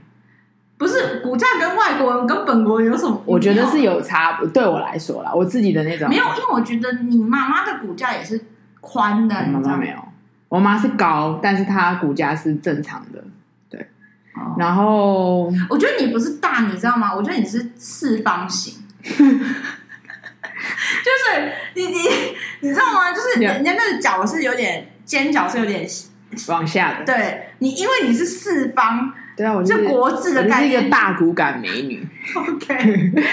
[0.77, 3.21] 不是骨架跟外国人跟本国人有什么？
[3.25, 8.39] 我觉得是有差，对我来说啦，我自己的那种没有，因为我觉得你妈妈的骨架也是
[8.79, 9.95] 宽的，你妈妈没有，
[10.47, 13.21] 我妈是高，但是她骨架是正常的。
[14.57, 17.13] 然后我觉得你不是大，你知道吗？
[17.15, 19.23] 我觉得你是四方形， 就是
[21.75, 21.99] 你你
[22.61, 23.11] 你知道吗？
[23.13, 25.87] 就是人家那个脚是有点尖角，是有点
[26.47, 27.05] 往下的。
[27.05, 32.05] 对你，因为你是四方，对啊，我是国字的概念，是一个大骨感美女。
[32.35, 32.75] OK，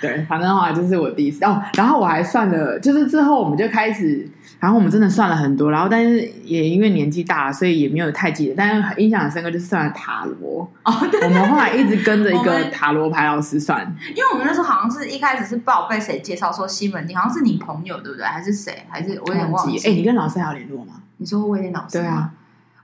[0.00, 1.62] 对，反正的话就是我第一次哦。
[1.74, 4.28] 然后我还算了，就是之后我们就开始。
[4.58, 8.54] 然后我们真的算了很多，然后但是也因为年纪大了，所以也没有太记得。
[8.56, 10.66] 但是印象很深刻，就是算了塔罗。
[10.82, 18.24] 哦，对，对，对，我们后来一直跟着一个塔罗牌老师算，因为我们那时候好像是一开始是不知道被谁介绍说西门町，好像是你朋友对不对？
[18.24, 18.86] 还是谁？
[18.88, 19.76] 还是我有点忘记。
[19.86, 20.94] 哎，你跟老师还有联络吗？
[21.18, 21.98] 你说威廉老师？
[21.98, 22.32] 对啊，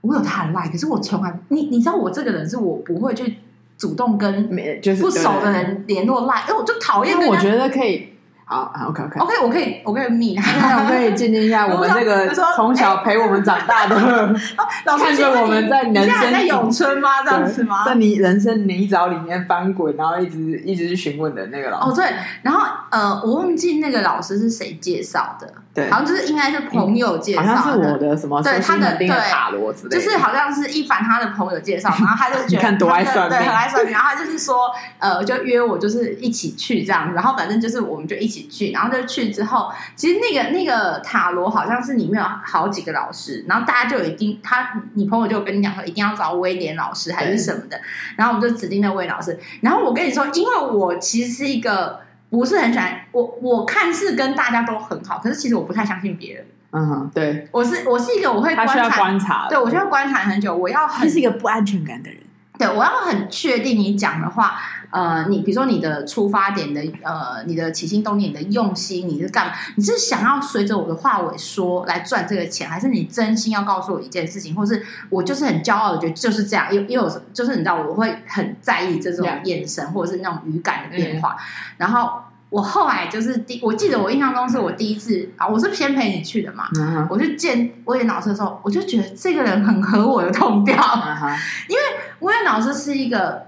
[0.01, 3.37] 我有他的 line，可是我从来你你知道我这个人是我不会去
[3.83, 7.17] 主动跟没就是不熟的人联络 line，哎，我就讨厌。
[7.27, 8.13] 我觉得可以。
[8.45, 13.95] 好，OK，OK，OK，我可以，我可以密他，我可以见证一下我们这个 从小陪我们长大的，
[14.97, 17.23] 看着我们在人生在永春吗？
[17.25, 17.83] 这样子吗？
[17.85, 21.91] 在你人生泥沼里面翻滚，然后一直一直去询问的那个老师。
[21.91, 22.05] 哦，对，
[22.41, 38.43] 然后呃，我忘记那个老师是谁介绍的，对，好像就是应该是朋友介绍，好像是我的什么对他的对塔罗之类的，就是好像是一凡他的朋友介绍，然后他就觉得 看多爱算命，对，很爱算命，然后他就是说呃，就约我就是一起去这样，然后反正就是我们就一起。
[38.53, 47.79] 去，然后就去之后，其实那个那个塔罗好像是里面有好几个老师，然后大家就一定他，你朋友就跟你讲说一定要找威廉老师还是什么的，
[48.17, 49.39] 然后我们就指定那位老师。
[49.61, 52.01] 然后我跟你说，因为我其实是一个
[52.33, 56.45] 不是很喜欢我，我看似跟大家都很好，可是其实我不太相信别人。
[56.71, 62.19] 嗯，对，我是我是一个我会观察，他需要观察，对我需要观察很久，我要很是一个不安全感的人。
[62.57, 69.53] 对，我要很确定你讲的话，呃，你比如说你的出发点的，呃，你的起心动念，你的用心，你是干嘛？
[69.75, 76.73] 你是想要随着我的话尾说来赚这个钱，还是你真心要告诉我一件事情，或是我就是很骄傲的觉得就是这样？
[76.73, 81.43] 因为因为我就是你知道，我会很在意这种眼神或者是那种语感的变化，嗯、
[81.77, 82.22] 然后。
[82.53, 86.65] 我后来就是第，我记得我印象中是我第一次啊，我是先陪你去的嘛。
[86.75, 87.07] Uh.
[87.09, 91.35] 我就见威廉老师的时候，我就觉得这个人很合我的痛调，uh.
[91.67, 91.81] 因为
[92.19, 93.47] 威廉老师是一个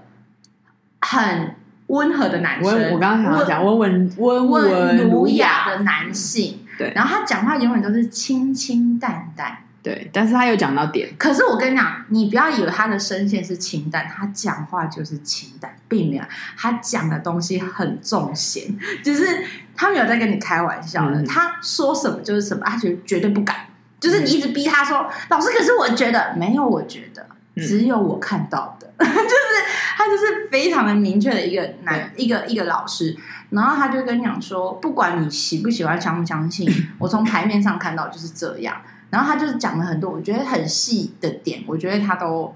[1.02, 1.54] 很
[1.86, 2.92] 温和的男生。
[2.94, 9.58] 我刚刚想要讲温文温文儒雅的男性，对，然后他讲话永远都是清清淡淡。
[9.86, 11.08] 对，但是他有讲到点。
[11.16, 16.24] 可是我跟你讲，你不要以为他的声线是清淡，他讲话就是清淡，并没有。
[16.56, 19.44] 他讲的东西很重咸，就是
[19.76, 21.22] 他没有在跟你开玩笑的。
[21.22, 23.54] 嗯、他说什么就是什么，他绝绝对不敢。
[24.00, 29.64] 就是你一直逼他说，嗯、老师，可是我觉得没有，我觉得只有我看到的，嗯、 就是
[29.96, 33.16] 他就是非常的明确的一个男一个一个老师。
[33.50, 36.68] 然后他就跟你讲说，不管你喜不喜欢，相不相信，
[36.98, 38.76] 我从牌面上看到就是这样。
[39.16, 42.54] 然后他就是讲了很多，我觉得很细的点，我觉得他都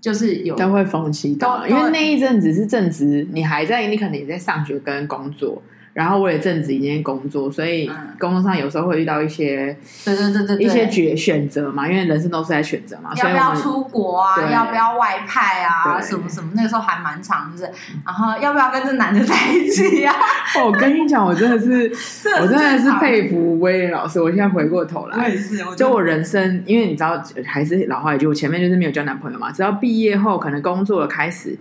[0.00, 5.62] 就是有都会分析到，因为那一阵子是正值你还在，你可能也在上学跟工作。
[5.94, 13.12] 然后我也正值一件工作，所以工作上有时候会遇到一些，对对对对，一些决选择嘛，因为人生都是在选择嘛。
[13.16, 14.50] 要不要出国啊？
[14.50, 16.00] 要不要外派啊？
[16.02, 16.50] 什么什么？
[16.56, 17.70] 那个时候还蛮长，就是
[18.04, 20.12] 然后要不要跟这男的在一起啊？
[20.64, 21.88] 我跟你讲，我真的是，
[22.42, 24.20] 我真的是佩服威廉老师。
[24.20, 29.52] 我现在回过头来，我也是，就我人生，因为你知道，还是老话一句，我前面就是没有交男朋友嘛。
[29.52, 31.56] 直到毕业后，可能工作了开始，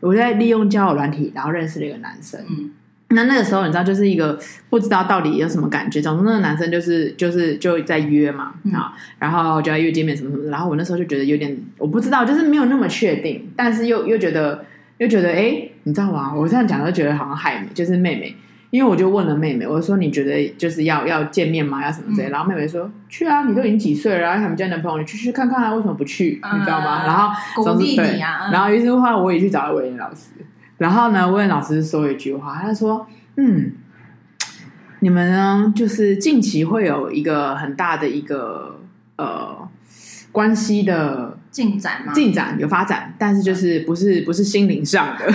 [0.00, 2.40] 我在利用交友软体，然后认识了一个男生。
[2.50, 2.72] 嗯。
[3.16, 4.38] 那那个时候，你知道，就是一个
[4.70, 6.00] 不知道到底有什么感觉。
[6.00, 8.72] 总之，那个男生就是就是就在约嘛，啊、嗯，
[9.18, 10.50] 然后就要约见面什么什么的。
[10.50, 14.64] 然后我那时候就觉得有点，我不知道，就是没有那么确定，但是又又觉得
[14.98, 16.32] 又觉得，哎，你知道吗？
[16.32, 18.36] 我这样讲都觉得好像害就是妹妹，
[18.70, 21.82] 因为我就问了妹妹，我说你觉得就是要要见面吗？
[21.82, 22.28] 要什么之类？
[22.28, 26.38] 嗯、然后妹妹说去啊，你都已经几岁了，然后他们交男朋友，你去去看看啊，为什么不去？
[26.42, 27.04] 嗯、你知道吗？
[27.06, 27.30] 然后
[27.62, 30.30] 鼓励你啊，然后于是的话，我也去找了威廉老师。
[30.78, 33.72] 然后呢，问老师说一句话，他说：“嗯，
[35.00, 38.80] 你们呢，就是近期会有一个很大的一个
[39.16, 39.68] 呃
[40.30, 42.12] 关系的进展吗？
[42.12, 45.24] 进展有发展，但是就是不是不是心灵上的。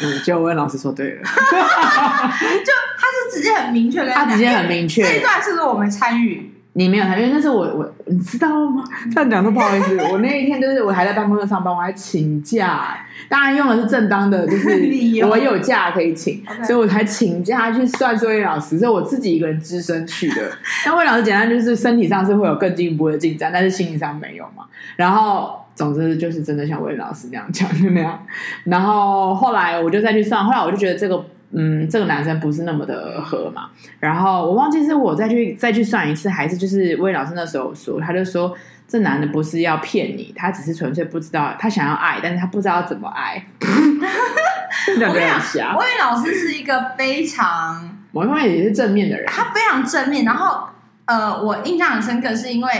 [0.00, 8.82] 嗯，就问老师说对了， 就他是直接很明确的，他直接很明确，这一段是不是我们参与？”你没有谈，因为那是我我你知道吗？
[9.14, 9.96] 这样讲都不好意思。
[10.10, 14.68] 我那一天就是我还在办公室上班，我还请假，当然用的是正当的，就是
[15.30, 20.42] 我有假可以请，所以我才请假去算作业老师，所以我自己一个人只身去的。
[20.84, 24.64] 那魏老师简单就是身体上是会有更进一步的进展，但是心理上没有嘛。
[24.96, 28.20] 然后总之就是真的像魏老师那样讲就那样。
[28.64, 31.24] 然后后来我就再去算，后来我就觉得这个。
[31.56, 38.52] 嗯，这个男生不是那么的合嘛，然后我忘记是我再去再去算一次，还是就是魏老师那时候说，他就说
[38.88, 43.46] 这男的不是要骗你，他只是纯粹不知道他想要爱，但是他不知道怎么爱。
[43.62, 50.24] 我跟你讲，魏老师是一个非常，某一方也是正面的人，他非常正面。
[50.24, 50.66] 然后
[51.04, 52.70] 呃，我印象很深刻，是因为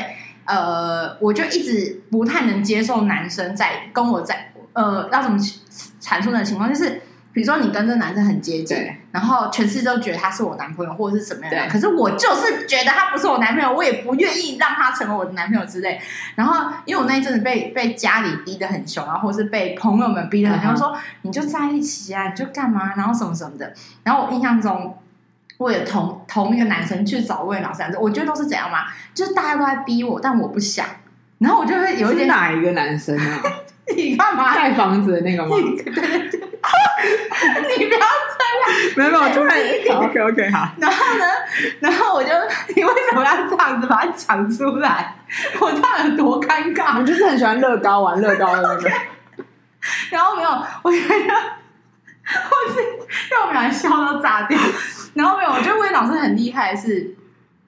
[0.47, 5.39] 呃，我就一直不太能接受男生在跟我在呃要怎么
[6.01, 7.01] 阐述的情况，就是。
[7.35, 8.79] 比如说你跟这男生很接近，
[9.11, 16.01] 然后全世界都觉得他是我男朋友或者是什么样的，可是我就是觉得他不是我男朋友，我也不愿意让他成为我的男朋友之类。
[16.37, 23.73] 然后因为我那一阵子被被家里逼得很凶然后，或者是被朋友们逼得很凶，嗯、说你就在一起啊，你就干嘛，然后什么什么的。
[24.05, 24.97] 然后我印象中，
[25.59, 30.87] 我也同同一个男生去找魏老师，我觉得都是怎样嘛，就是大家都在逼我，但我不想。
[31.38, 33.42] 然后我就会有一点哪一个男生啊？
[33.97, 35.51] 你干嘛盖房子的那个吗？
[35.85, 36.40] 对对对。
[37.79, 40.68] 你不要这样，没有没有，就会 OK OK 好。
[40.79, 41.24] 然后呢，
[41.81, 42.31] 然后我就，
[42.74, 45.16] 你为什么要这样子把它讲出来？
[45.61, 46.98] 我到底有多尴尬？
[46.98, 48.90] 我就是很喜欢乐高，玩乐高的那个。
[50.11, 50.50] 然后没有，
[50.83, 51.35] 我觉得
[52.24, 52.81] 我是
[53.35, 54.59] 要不然笑到炸掉。
[55.14, 57.14] 然后没有，我觉得魏老师很厉害的是，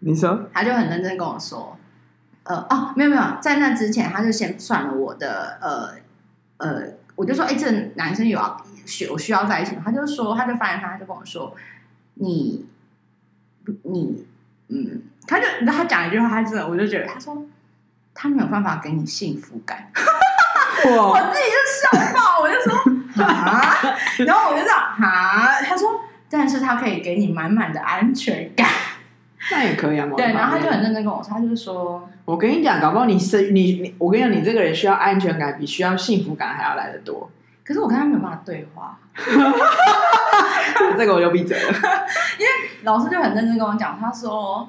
[0.00, 1.76] 你说，他就很认真跟我说，
[2.44, 5.90] 呃哦，没有没有，在那之前他就先算了我的呃
[6.56, 6.82] 呃，
[7.14, 8.64] 我就说，哎，这男生有要。
[8.86, 9.82] 需我需要在一起吗？
[9.84, 11.54] 他就说，他就发现他，他就跟我说
[12.14, 12.64] ：“你，
[13.82, 14.24] 你，
[14.68, 17.44] 嗯，他就他讲一句话，他真的，我就觉得他说
[18.14, 19.90] 他没有办法给你幸福感。
[20.86, 22.74] 哇我自己就笑爆，我就说
[23.24, 23.74] 啊，
[24.26, 28.68] 然后我就这样啊，他说，但是他可以给你满满的安全感。
[29.50, 30.06] 那也可以啊。
[30.16, 37.30] 对，然后他就很认真跟我说，他就是说，我跟你讲，搞不好你是你你，我跟你讲，你这个人需要安全感，比需要幸福感还要来得多。
[37.66, 38.98] 可是我跟他没有办法对话，
[40.96, 41.68] 这个我就闭嘴了。
[42.38, 42.52] 因为
[42.84, 44.68] 老师就很认真跟我讲，他说。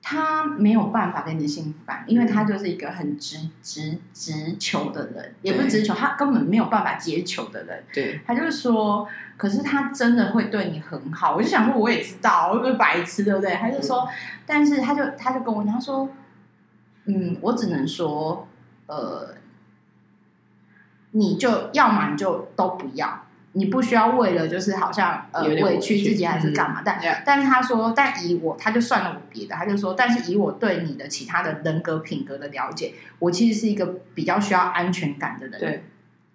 [0.00, 7.84] 他没有办法给你幸福感，因为他就是一个很直直直球的人，也不是直球，他根本没有办法接球的人。
[7.92, 11.34] 对，他就是说，可是他真的会对你很好。
[11.36, 13.54] 我就想说，我也知道，我不是白痴，对不对？
[13.56, 14.08] 他就说，
[14.46, 16.08] 但是他就他就跟我讲，他说，
[17.04, 18.48] 嗯，我只能说，
[18.86, 19.34] 呃，
[21.18, 23.24] 你就要么你就都不要。
[23.52, 35.58] 你不需要为了就是好像呃委屈自己还是干嘛，嗯、但.但是他说，但以我他就算了我别的，他就说，但是以我对你的其他的人格品格的了解，我其实是一个比较需要安全感的人。
[35.58, 35.84] 对，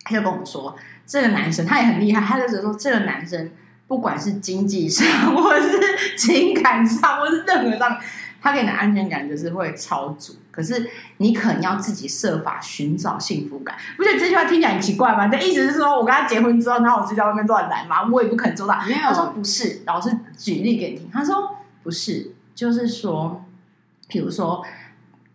[0.04, 3.52] 他就跟我说，这个男生他也很厉害，他就说这个男生
[3.88, 8.00] 不管是经济上， 或是情感上，或是任何上面。
[8.44, 13.78] 他给你的安全感就是会超足，可是你可能要自己设法寻找幸福感。
[13.96, 15.30] 不觉得这句话听起来很奇怪吗？
[15.30, 18.06] 的意思是说我跟他结婚之后，然后我自己在外面乱来吗？
[18.12, 18.78] 我也不可能做到。
[18.86, 21.10] 没有，他说不是，老师举例给你听。
[21.10, 23.46] 他说不是，就是说，
[24.10, 24.62] 比如说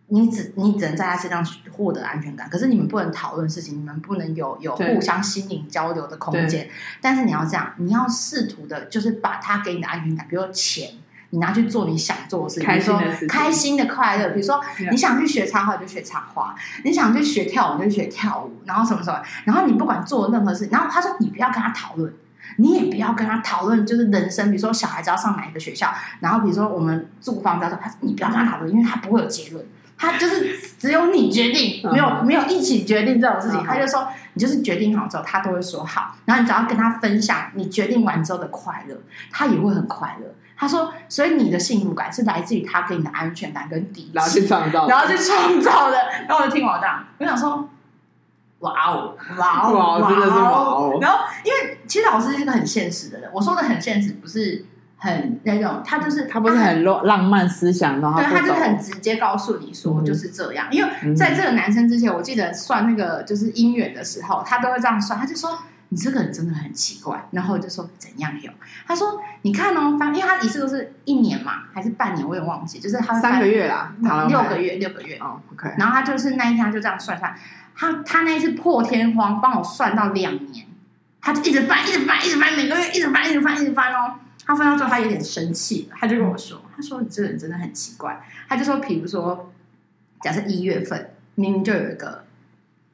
[0.09, 1.42] 你只你只能在他身上
[1.73, 6.68] 获得安全感，可是你们不能讨论事情，你们不能有有互相心灵交流的空间。
[7.01, 10.90] 但是你要这样，你要试图的，就是把他给你的安全感，比如说钱。
[11.30, 14.60] 你拿去做你想做的事情，比如说开心的快乐，比如说
[14.90, 22.12] 你想去学插画就学插画，你想去学跳舞就学跳舞，然后什么什么，然后你不管做任何事，然后他说你不要跟他讨论，
[22.56, 29.62] 你也不要跟他讨论，就是人生，比如说小孩子要上哪一个学校，然后比如说我们住房子要说，他你不要跟他讨论，因为他不会有结论，
[29.98, 38.96] 他就是只有你决定，没有没有一起决定这种事情，他就说你就是决定好之后，他都会说好，然后你只要跟他分享你决定完之后的快乐，
[39.30, 40.34] 他也会很快乐。
[40.61, 45.97] 他说：“所以你的幸福感是来自于他给你的安全感跟底气，然后去创造，然后去创造的。
[46.29, 47.68] 然后我就听我这样，我想说，
[48.59, 50.99] 哇哦，哇哦，哇哦，真的是哇哦。
[51.01, 54.64] 然后，因为其实老师是一个很现实的人，我说的很现实，不是
[54.97, 60.66] 很那种，他就是他不是很浪浪漫思想，然后对他就是很直接告诉你说就是这样。
[60.73, 65.57] 因为在这个男生之前，我记得算那个就是姻缘的时候，他都会这样算，他就说。”
[65.90, 68.53] 你这个人真的很奇怪，然后我就说怎样有？
[68.87, 73.94] 他说你看哦，反正因为他一次都是一年嘛，还是半年，我也忘记，就是他三个月啦，
[74.29, 75.72] 六个月，六个月哦，OK。
[75.79, 77.35] 然后他就是那一天他就这样算算，
[77.74, 80.66] 他他那一次破天荒帮我算到两年，
[81.22, 84.16] 他就一直翻，一直翻，一直翻，每个月一直翻，一直翻，一直翻哦。
[84.44, 88.22] 他翻到最后他有点生气，他就跟我说，他说你这个人真的很奇怪。
[88.46, 89.51] 他就说，比如说，
[90.20, 92.24] 假设一月份明明就有一个，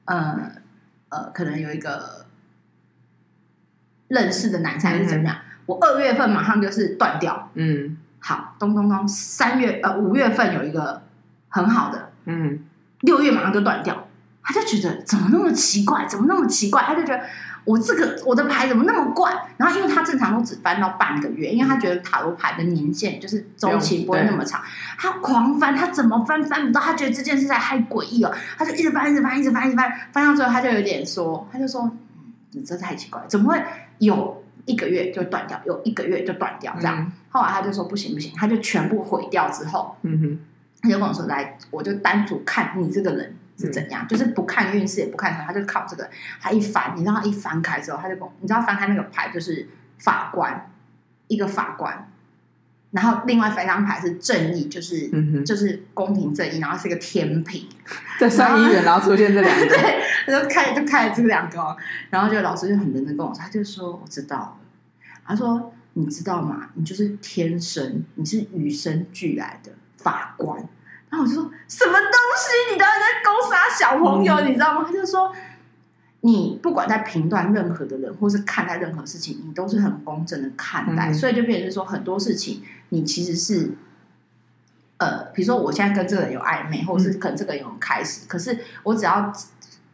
[0.04, 0.52] 呃
[1.08, 2.23] 呃，可能有一个。
[4.14, 5.34] 认识的男生还是怎么样？
[5.34, 7.50] 嗯、我二月份马上就是断掉。
[7.54, 11.02] 嗯，好，咚咚咚，三月呃五月份有一个
[11.48, 12.60] 很好的，嗯，
[13.00, 14.06] 六月马上就断掉。
[14.46, 16.82] 他就觉得怎么那么奇怪，怎么那么奇怪？
[16.82, 17.24] 他就觉得
[17.64, 19.32] 我这个我的牌怎么那么怪？
[19.56, 24.60] 然后因为他正常都只翻到半个月，因为他觉得塔罗牌的年限就是周期不会那么长。
[24.98, 26.78] 他狂翻，他怎么翻翻不到？
[26.78, 31.90] 他觉得这件事在太诡异了，他就一直翻，一直翻，一直翻，一直翻，翻到最后他就有点说，他就说。
[32.54, 33.62] 你这太奇怪，怎么会
[33.98, 37.00] 有一个月就断掉，有一个月就断掉这样？
[37.00, 40.38] 嗯、后来他就说不行不行，他就全部毁掉之后，嗯哼，
[40.80, 46.08] 他就跟我说来，我就单独看你这个人是怎样，嗯、就是不看运势也不看什么，他就靠这个。
[46.40, 50.70] 他一翻，你知道他一翻开之后，他就跟我，你知道翻开那个牌就是法官，
[51.28, 52.08] 一个法官。
[52.94, 55.10] 然后另外三张牌是正义，就是、
[55.44, 57.68] 就是公平正义，然后是一个天平，
[58.20, 61.76] 在上一元，然后出现这两个， 对，他就开就开了这两个，
[62.10, 64.56] 然后就老师就很认真跟我说，他就说我知道了，
[65.26, 66.70] 他说你知道吗？
[66.74, 70.56] 你就是天生，你是与生俱来的法官。
[71.10, 72.72] 然后我就说什么东西？
[72.72, 74.34] 你到底在勾杀小朋友？
[74.36, 74.84] 嗯、你知道吗？
[74.86, 75.34] 他就说。
[76.24, 83.72] 你不管在评断任何的人，或是看待任何事情，你都是很公正的看待，嗯、所以就变成说很多事情，你其实是，
[84.96, 89.32] 呃，比如说我现在跟这个人有暧昧，或者是跟这个人有开始，嗯、可是我只要。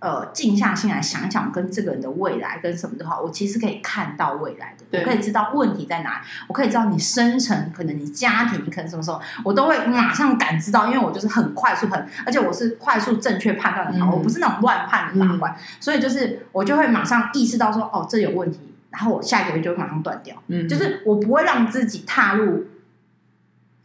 [0.00, 18.58] 呃，静下心来想想，跟这个人的未来跟什么的话，我其实可以看到未来的，我可以知道问题在哪里，我可以知道你生成，可能你家庭，你可能什么时候，我都会马上感知到，因为我就是很快速，很而且我是快速正确判断的法，嗯、我不是那种乱判的法官，嗯、所以就是我就会马上意识到说，哦，这有问题，
[18.88, 22.64] 然后我下一个月就会马上断掉，嗯，就是我不会让自己踏入。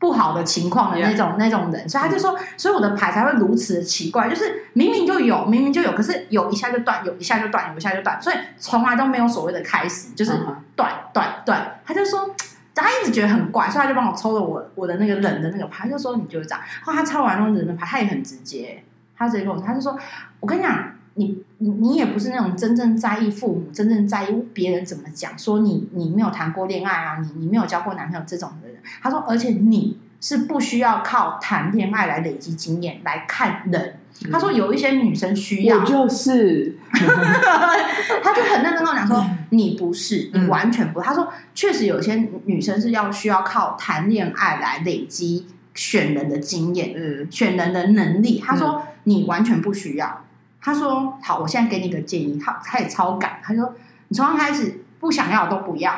[0.06, 1.38] 不好的情况的那种 Yeah.
[1.38, 10.34] 那种人，所以他就说，所以我的牌才会如此的奇怪，就是明明就有，明明就有，可是有一下就断，有一下就断，有一下就断，所以从来都没有所谓的开始，就是
[10.76, 11.80] 断断断。
[11.84, 12.30] 他就说，
[12.76, 16.64] 他一直觉得很怪，所以他就帮我抽了我我的那个冷的那个牌，就说你就是这样。
[16.84, 18.84] 后来他抽完那种冷的牌，他也很直接，
[19.18, 19.98] 他直接跟我说，他就说，
[20.40, 28.78] 我跟你讲，你你你也不是那种真正在意父母、真正在意别人怎么讲，说你你没有谈过恋爱啊，你你没有交过男朋友这种的人。
[29.02, 33.96] 他说，而且你是不需要靠谈恋爱来累积经验来看人。
[34.32, 41.02] 他说有一些女生需要，我就是，他就很认真跟我讲说，你不是，你完全不。
[41.02, 48.40] 他说确实有些女生是要需要靠谈恋爱来累积选人的经验，嗯，选人的能力。
[48.40, 50.26] 他说你完全不需要。
[50.66, 53.40] 他说好，我现在给你个建议，他他也超赶。
[53.44, 53.76] 他说
[54.08, 55.94] 你从刚开始不想要都不要，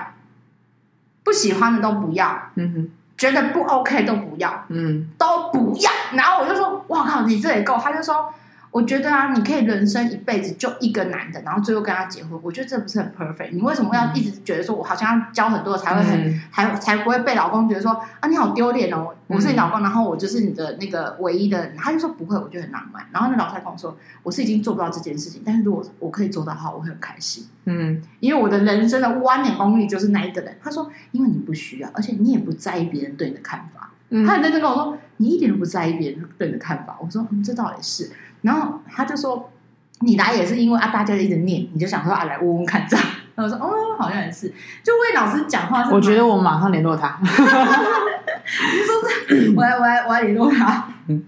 [1.23, 2.91] 不喜欢的都不要，嗯哼。
[3.17, 5.91] 觉得不 OK 都不要，嗯，都不要。
[6.11, 8.33] 然后我就说：“哇靠，你这也够。”他就说。
[8.77, 12.39] 我觉得啊，你可以人生一辈子就一个男的，然后最后跟他结婚。
[12.43, 13.49] 我觉得这不是很 perfect？
[13.51, 21.71] 你为什么要一直觉得说我好像要交很多才会很，嗯、还才不会被老公觉得说啊，你好丢脸哦，我是你老公，然后我就是你的那个唯一的。
[21.75, 23.03] 他就说不会，我觉得很浪漫。
[23.11, 27.47] 然后那老太跟我说，我是已经做不到这件事情，但是如果我可以做到的话，我会很开心。
[27.65, 30.55] 嗯，因为我的人生的 one and only 就是那一个人。
[30.61, 33.89] 他说，因为你不需要，而且你也不在意别人对你的看法。
[34.09, 36.95] 嗯、他很认真跟我说，你一点都不在意别人对你的看法。
[37.01, 38.09] 我说，嗯，这倒也是。
[38.47, 39.51] 然后他就说
[39.99, 43.05] ：“你来也是因为啊，大家一直念，你就想说啊，来问问看这样。
[43.35, 43.69] ”然后我说：“哦，
[43.99, 44.47] 好像也是。”
[44.81, 47.19] 就魏老师讲话，我觉得我马上联络他。
[47.21, 49.53] 你说是？
[49.53, 50.87] 我来，我来，我来联络他。
[51.07, 51.21] 嗯，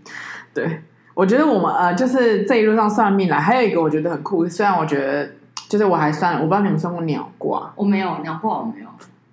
[0.54, 0.82] 对，
[1.14, 4.48] 我觉得我们呃，就是这一路上算命来，还有一个我觉得很酷。
[4.48, 5.30] 虽然我觉得，
[5.68, 8.88] 就是我还算，我不知道你们算过鸟卦，我没有鸟卦，我没有。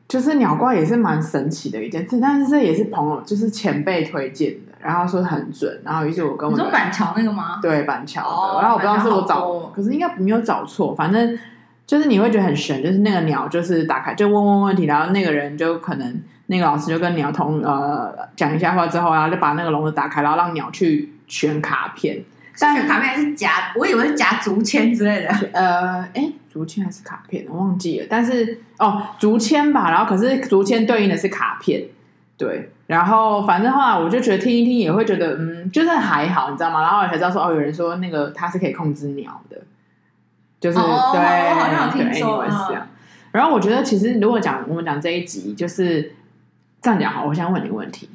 [0.08, 4.65] 就是鸟卦也是蛮神奇的一件事，但是这也是朋友，就是前辈推荐的。
[4.86, 7.58] 然后说很准，然后于是我跟我你说板桥那个吗？
[7.60, 8.28] 对，板桥的。
[8.28, 10.94] Oh, 然后我不知道是我找，可是应该没有找错。
[10.94, 11.38] 反正
[11.86, 22.22] 就是你会觉得很神，就是那个鸟就是打开就问问问题，然后那个人就可能那个老师就跟鸟同呃讲一下话之后，然后就把那个笼子打开，然后让鸟去选卡片。
[22.58, 23.50] 但选卡片还是夹？
[23.76, 25.28] 我以为是夹竹签之类的。
[25.52, 27.44] 呃，哎，竹签还是卡片？
[27.50, 28.06] 我忘记了。
[28.08, 29.90] 但是哦，竹签吧。
[29.90, 31.84] 然后可是竹签对应的是卡片。
[32.38, 36.82] 对，然后反正后来我就觉得听一听也会觉得嗯，就是还好，你知道吗？
[36.82, 39.56] 然后我才知道说哦，有人说那个它是可以控制鸟的，
[40.60, 41.20] 就是、哦、对，
[41.50, 42.86] 我好像有听说是这样。
[43.32, 46.14] 然后我觉得其实如果讲我们讲这一集，就是
[46.80, 47.26] 这样讲好。
[47.26, 48.08] 我想问你一个问题，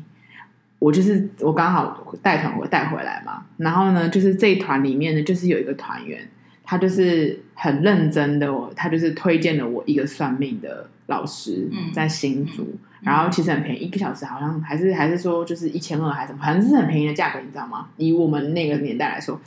[0.80, 6.28] 我就是我刚好带团我带回来嘛，然后呢，就是这一团里面呢，就是有一个团员，
[6.64, 12.64] 他就是很认真的，他就是推荐了我一个算命的老师，在新竹。
[12.64, 17.88] 嗯然后其实很便宜，一个小时好像还是还是说就是一千二还是什么，反正是很便宜的价格，你知道吗？
[17.98, 19.42] 以我们那个年代来说。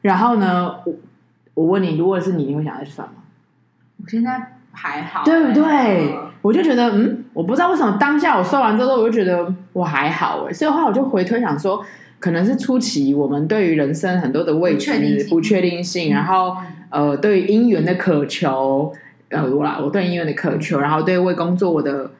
[0.00, 0.94] 然后呢，我
[1.54, 3.14] 我问你，如果是你，你会想要去算吗？
[3.96, 4.40] 我现在
[4.70, 6.14] 还好，对不对？
[6.40, 11.84] 我就觉得，嗯，我不知道为什么当下我算完之后，我就觉得我还好哎，所以的话我就回推想说，
[12.20, 14.92] 可能是初期我们对于人生很多的未知、
[15.28, 16.56] 不确定性，然后
[16.90, 18.92] 呃，对于姻缘的渴求，
[19.34, 22.10] 呃，我啦，我对音乐的渴求，然后对为工作我的。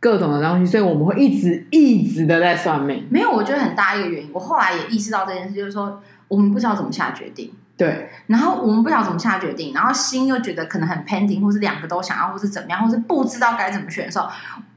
[0.00, 3.06] 各种的东西，所以我们会一直一直的在算命。
[3.08, 4.30] 没有，我觉得很大一个原因。
[4.34, 5.98] 我后来也意识到这件事，就是说
[6.28, 7.50] 我们不知道怎么下决定。
[7.74, 14.28] 对，然后我们不知道怎么下决定，然后心又觉得可能很 pending，或是两个都想要，或是怎么样，或是不知道该怎么选的时候，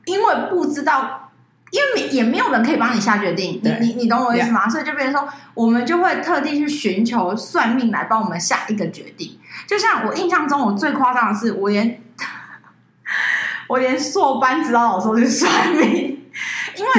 [0.05, 1.29] 因为不知道，
[1.71, 3.59] 因为也没有人可以帮你下决定。
[3.61, 9.37] 你你你懂我意思吗.所以就变成说，我们就会特地去寻求算命来帮我们下一个决定。
[9.65, 12.01] 就像我印象中，我最夸张的是，我连。
[13.69, 16.25] 我连硕班指导老师都去算命，
[16.77, 16.91] 因为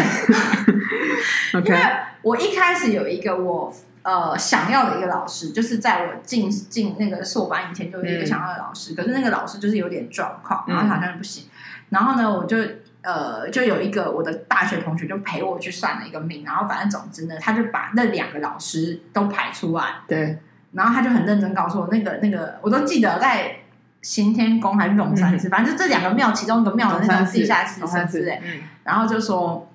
[1.65, 1.81] 因为
[2.21, 11.45] 我一开始有一个我呃想要的一个老师，就是在我进进那个硕班以前就有一个想要的老师，嗯、可是那个老师就是有点状况，然后好像不行。
[11.45, 11.51] 嗯、
[11.89, 12.59] 然后呢，我就
[13.01, 20.39] 呃就有一个我的大学同学就陪我去算了一个命，然后反正总之呢，他就把那两个老师都排出来，对，
[20.73, 23.57] 然后他就很认真告诉我，那个那个我都记得在。
[24.01, 29.69] 行天宫还是龙山寺，嗯、反正就这两个庙，其中一个庙的那种地下室甚至哎，嗯、然后就说，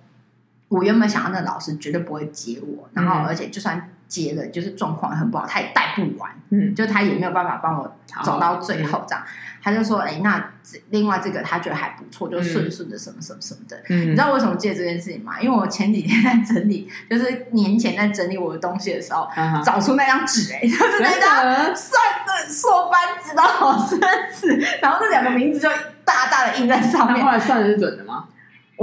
[0.70, 9.24] 我原本想要那个老师绝对不会接我，然后而且就算接了，就是状况很不好，他也带不完，嗯，就他也没有办法帮我走到最后这样。
[9.64, 10.52] 他就说：“哎，那
[10.90, 13.82] 另外这个他觉得还不错，就顺顺的什么什么什么的。
[13.88, 15.40] 嗯、你知道为什么借这件事情吗？
[15.42, 24.48] 因为我前几天在整理，就是年前在整理我的东西的时候，嗯、找出那张纸，哎，就是那张算的硕班指导老师的纸，
[24.82, 25.70] 然后那两个名字就
[26.04, 27.26] 大大的印在上面。
[27.26, 28.26] 后来算的是准的吗？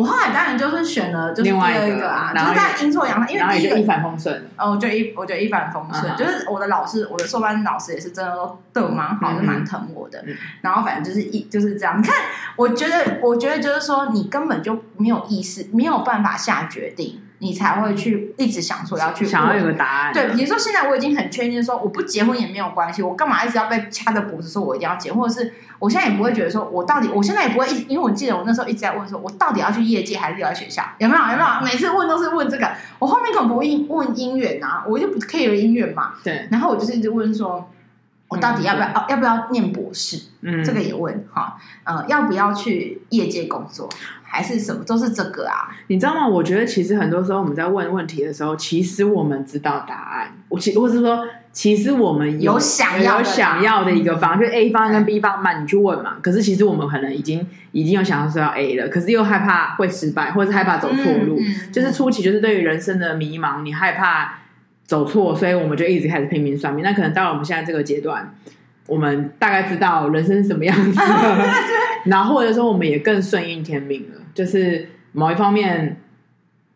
[0.01, 4.49] 我后来当然就是选了，就是第二个啊，个就是在阴错阳差，因为第一个一帆风顺。
[4.57, 6.17] 哦，我觉得一我觉得一帆风顺，uh.
[6.17, 10.25] 就是我的老师，我的硕班老师也是真的都对我蛮好，就蛮、嗯、疼我的。
[10.27, 11.99] 嗯、然后反正就是一就是这样。
[11.99, 12.15] 你看，
[12.57, 17.21] 我觉得我觉得就是说，你根本就没有意识，没有办法下决定。
[17.43, 20.13] 你才会去一直想说要去想要有个答案。
[20.13, 30.85] 对，比如说现在我已经很确定说我不结婚也没有关系，我干嘛一直要被掐着脖子说我一定要结，或者是我现在也不会觉得说我到底，我现在也不会一直，因为我记得我那时候一直在问说，我到底要去业界还是要学校？
[30.99, 31.21] 有没有？
[31.23, 31.65] 有没有？
[31.65, 36.13] 每次问都是问这个，我后面可能不会问姻缘啊，我就不 care 姻缘嘛。
[36.23, 36.47] 对。
[36.51, 37.71] 然后我就是一直问说，
[38.29, 40.25] 我到底要不要、嗯、要不要念博士？
[40.43, 43.89] 嗯，这个也问哈，呃，要不要去业界工作？
[44.33, 45.69] 还是什么都是这个啊？
[45.89, 46.27] 你知道吗？
[46.27, 50.33] 我觉得其实很多时候我们在问问题的时候，其实我们知道答案。
[50.49, 56.19] 我其或是说，其实我们有，有想要有想要的一个方就是 A 方案跟 B 方案，你去问嘛。
[56.23, 61.37] 可是其实我们可能已经已经有想要说要 A 了，可是又害怕会失败，或者是害怕走错路。
[61.41, 64.39] 嗯嗯、就是初期就是对于人生的迷茫，你害怕
[64.85, 66.85] 走错，所以我们就一直开始拼命算命。
[66.85, 68.33] 那可能到了我们现在这个阶段，
[68.91, 71.01] 我们大概知道人生是什么样子，
[72.07, 74.21] 然后或者说我们也更顺应天命了。
[74.35, 76.01] 就是某一方面，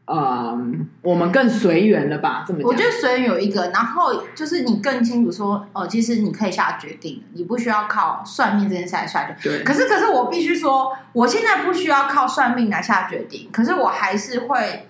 [0.05, 0.57] 呃，
[1.03, 2.45] 我们更随缘了吧？
[2.47, 9.51] 这么，我觉得随缘有一个，然后就是你更清楚说，哦，其实你可以下决定，你不需要靠算命这件事来下决定。
[9.51, 9.65] 对。
[9.65, 14.87] 可是，可是我必须说，我现在不需要靠算命来下决定，可是我还是会，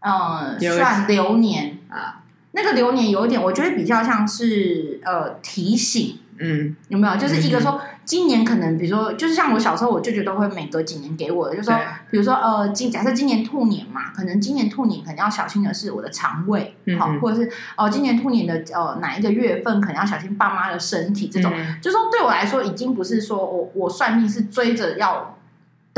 [0.00, 2.16] 嗯、呃，算流年啊。
[2.52, 6.18] 那个流年有一点，我觉得比较像是呃提醒。
[6.40, 7.16] 嗯，有没有？
[7.16, 11.78] 就是一个说，今年可能，比如说，就是像我小时候，我舅舅都会每隔几年给我的，就是说，
[12.10, 25.36] 比如说，呃，今假设今年兔年嘛，可能今年兔年可能要小心的是我的肠胃，好，或者是哦，今年兔年的呃哪一个月份可能要小心爸妈的身体，这种，就是说对我来说，已经不是说我我算命是追着要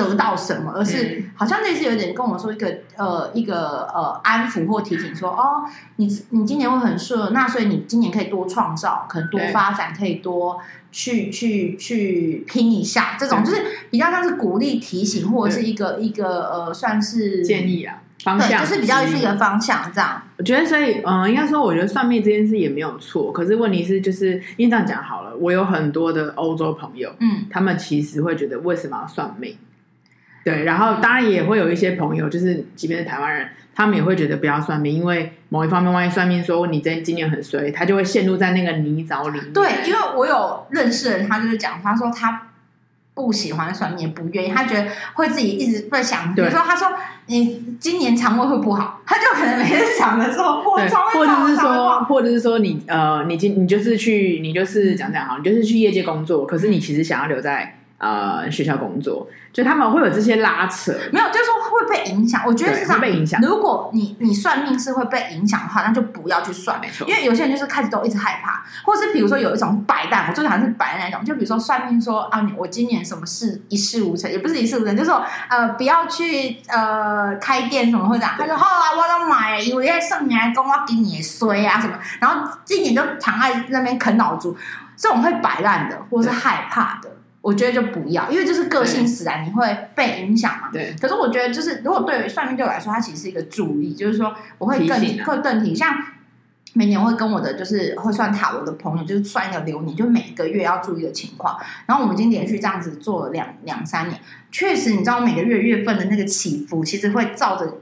[0.09, 5.65] 得到什么，而是好像类似有点跟我们说一个呃一个呃安抚或提醒说哦，
[5.97, 10.59] 你你今年会很顺，那所以你今年可以多创造，可能多发展，可以多
[10.91, 20.23] 去去去拼一下，这种就是比较像是鼓励提醒或者是一个一个呃算是建议啊方向，就是比较是一个方向这样。
[20.39, 29.57] 我觉得所以嗯，应该说我觉得算命这件事也没有错，可是问题是就是因为这样讲好了，我有很多的欧洲朋友，嗯，他们其实会觉得为什么要算命？
[30.45, 39.53] 对，然后当然也会有一些朋友，就是即便是台湾人，他们也会觉得不要算命，因为某一方面，万一算命说你这今年很衰，他就会陷入在那个泥沼里面。
[39.53, 42.49] 对，因为我有认识的人，他就是讲，他说他
[43.15, 46.89] 不喜欢算命，不愿意，他觉得会自己一直会想，对比如说他说
[47.27, 57.79] 你今年肠胃会不好，他就可能每天想的时候，或者或者是说，或者是说你呃，你今你就是去你就是讲讲好，你就是去业界工作，可是你其实想要留在。
[58.03, 62.43] 呃，学校工作，就他们会有这些拉扯，没有，就是说会被影响。
[62.45, 63.41] 我觉得是这样，会被影响。
[63.41, 67.07] 如果你你算命是会被影响的话，那就不要去算，没错。
[67.07, 71.25] 因为有些人就是开始都一直害怕，或是比如说有一种摆烂，我最讨厌是摆烂那种。
[71.25, 78.35] 就比如说算命说啊，你我今年什么事一事无成，也不是一事无成，就是说呃不要去呃开店什么会这样。
[78.37, 84.57] 他说好啊，我要买，因为上年来跟我给你衰啊什么，然后今年就躺在那边啃老族，
[84.97, 87.12] 这种会摆烂的，或是害怕的。
[87.43, 90.71] 我觉得就不要，因为就是个性使然，你会被影响嘛。
[90.73, 90.95] 对。
[91.01, 95.75] 可是我觉得，就是如果对于算命对我来说，它其实是一个助力，就是说我会更更更提。
[95.75, 95.93] 像
[96.75, 101.59] 每年我会跟我的就是会算塔罗的朋友，就是算一个流年，就每个月要注意的情况。
[101.87, 104.21] 然后我们已经连续这样子做了两两三年，
[104.53, 107.79] 确实，你知道每个月月份的那个起伏，其实会照着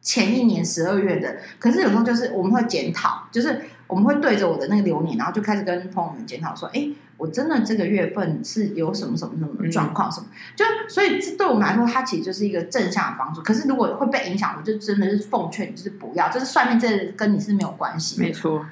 [0.00, 1.38] 前一年十二月的。
[1.58, 6.88] 可是有时候就是我们会检讨，就是我们会对着我的那个流年，然后就开始跟朋友们检讨说，哎。
[7.16, 13.40] 我真的这个月份是有什么什么什么状况，什么、嗯、就所以这对我们来说，它其实就是一个正向的帮助。
[13.42, 18.20] 可是如果会被影响，我就真的是奉劝你，就是不要，就是算命，这跟你是没有关系。
[18.20, 18.66] 没错，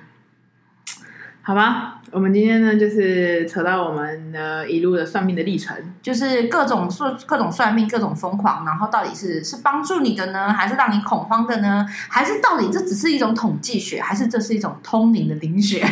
[1.43, 11.87] 好吧，我们今天呢，就是扯到我们的一路的算命的历程，就是各种算各种算命，各种疯狂，然后到底是是帮助你的呢，还是让你恐慌的呢？
[12.09, 15.85] 还是到底这只是一种统计学，还是这是一种通灵的灵学？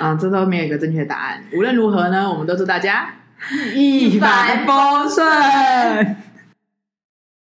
[0.00, 1.42] 啊，这都没有一个正确答案。
[1.52, 3.10] 无论如何呢，我们都祝大家
[3.74, 6.16] 一帆风顺。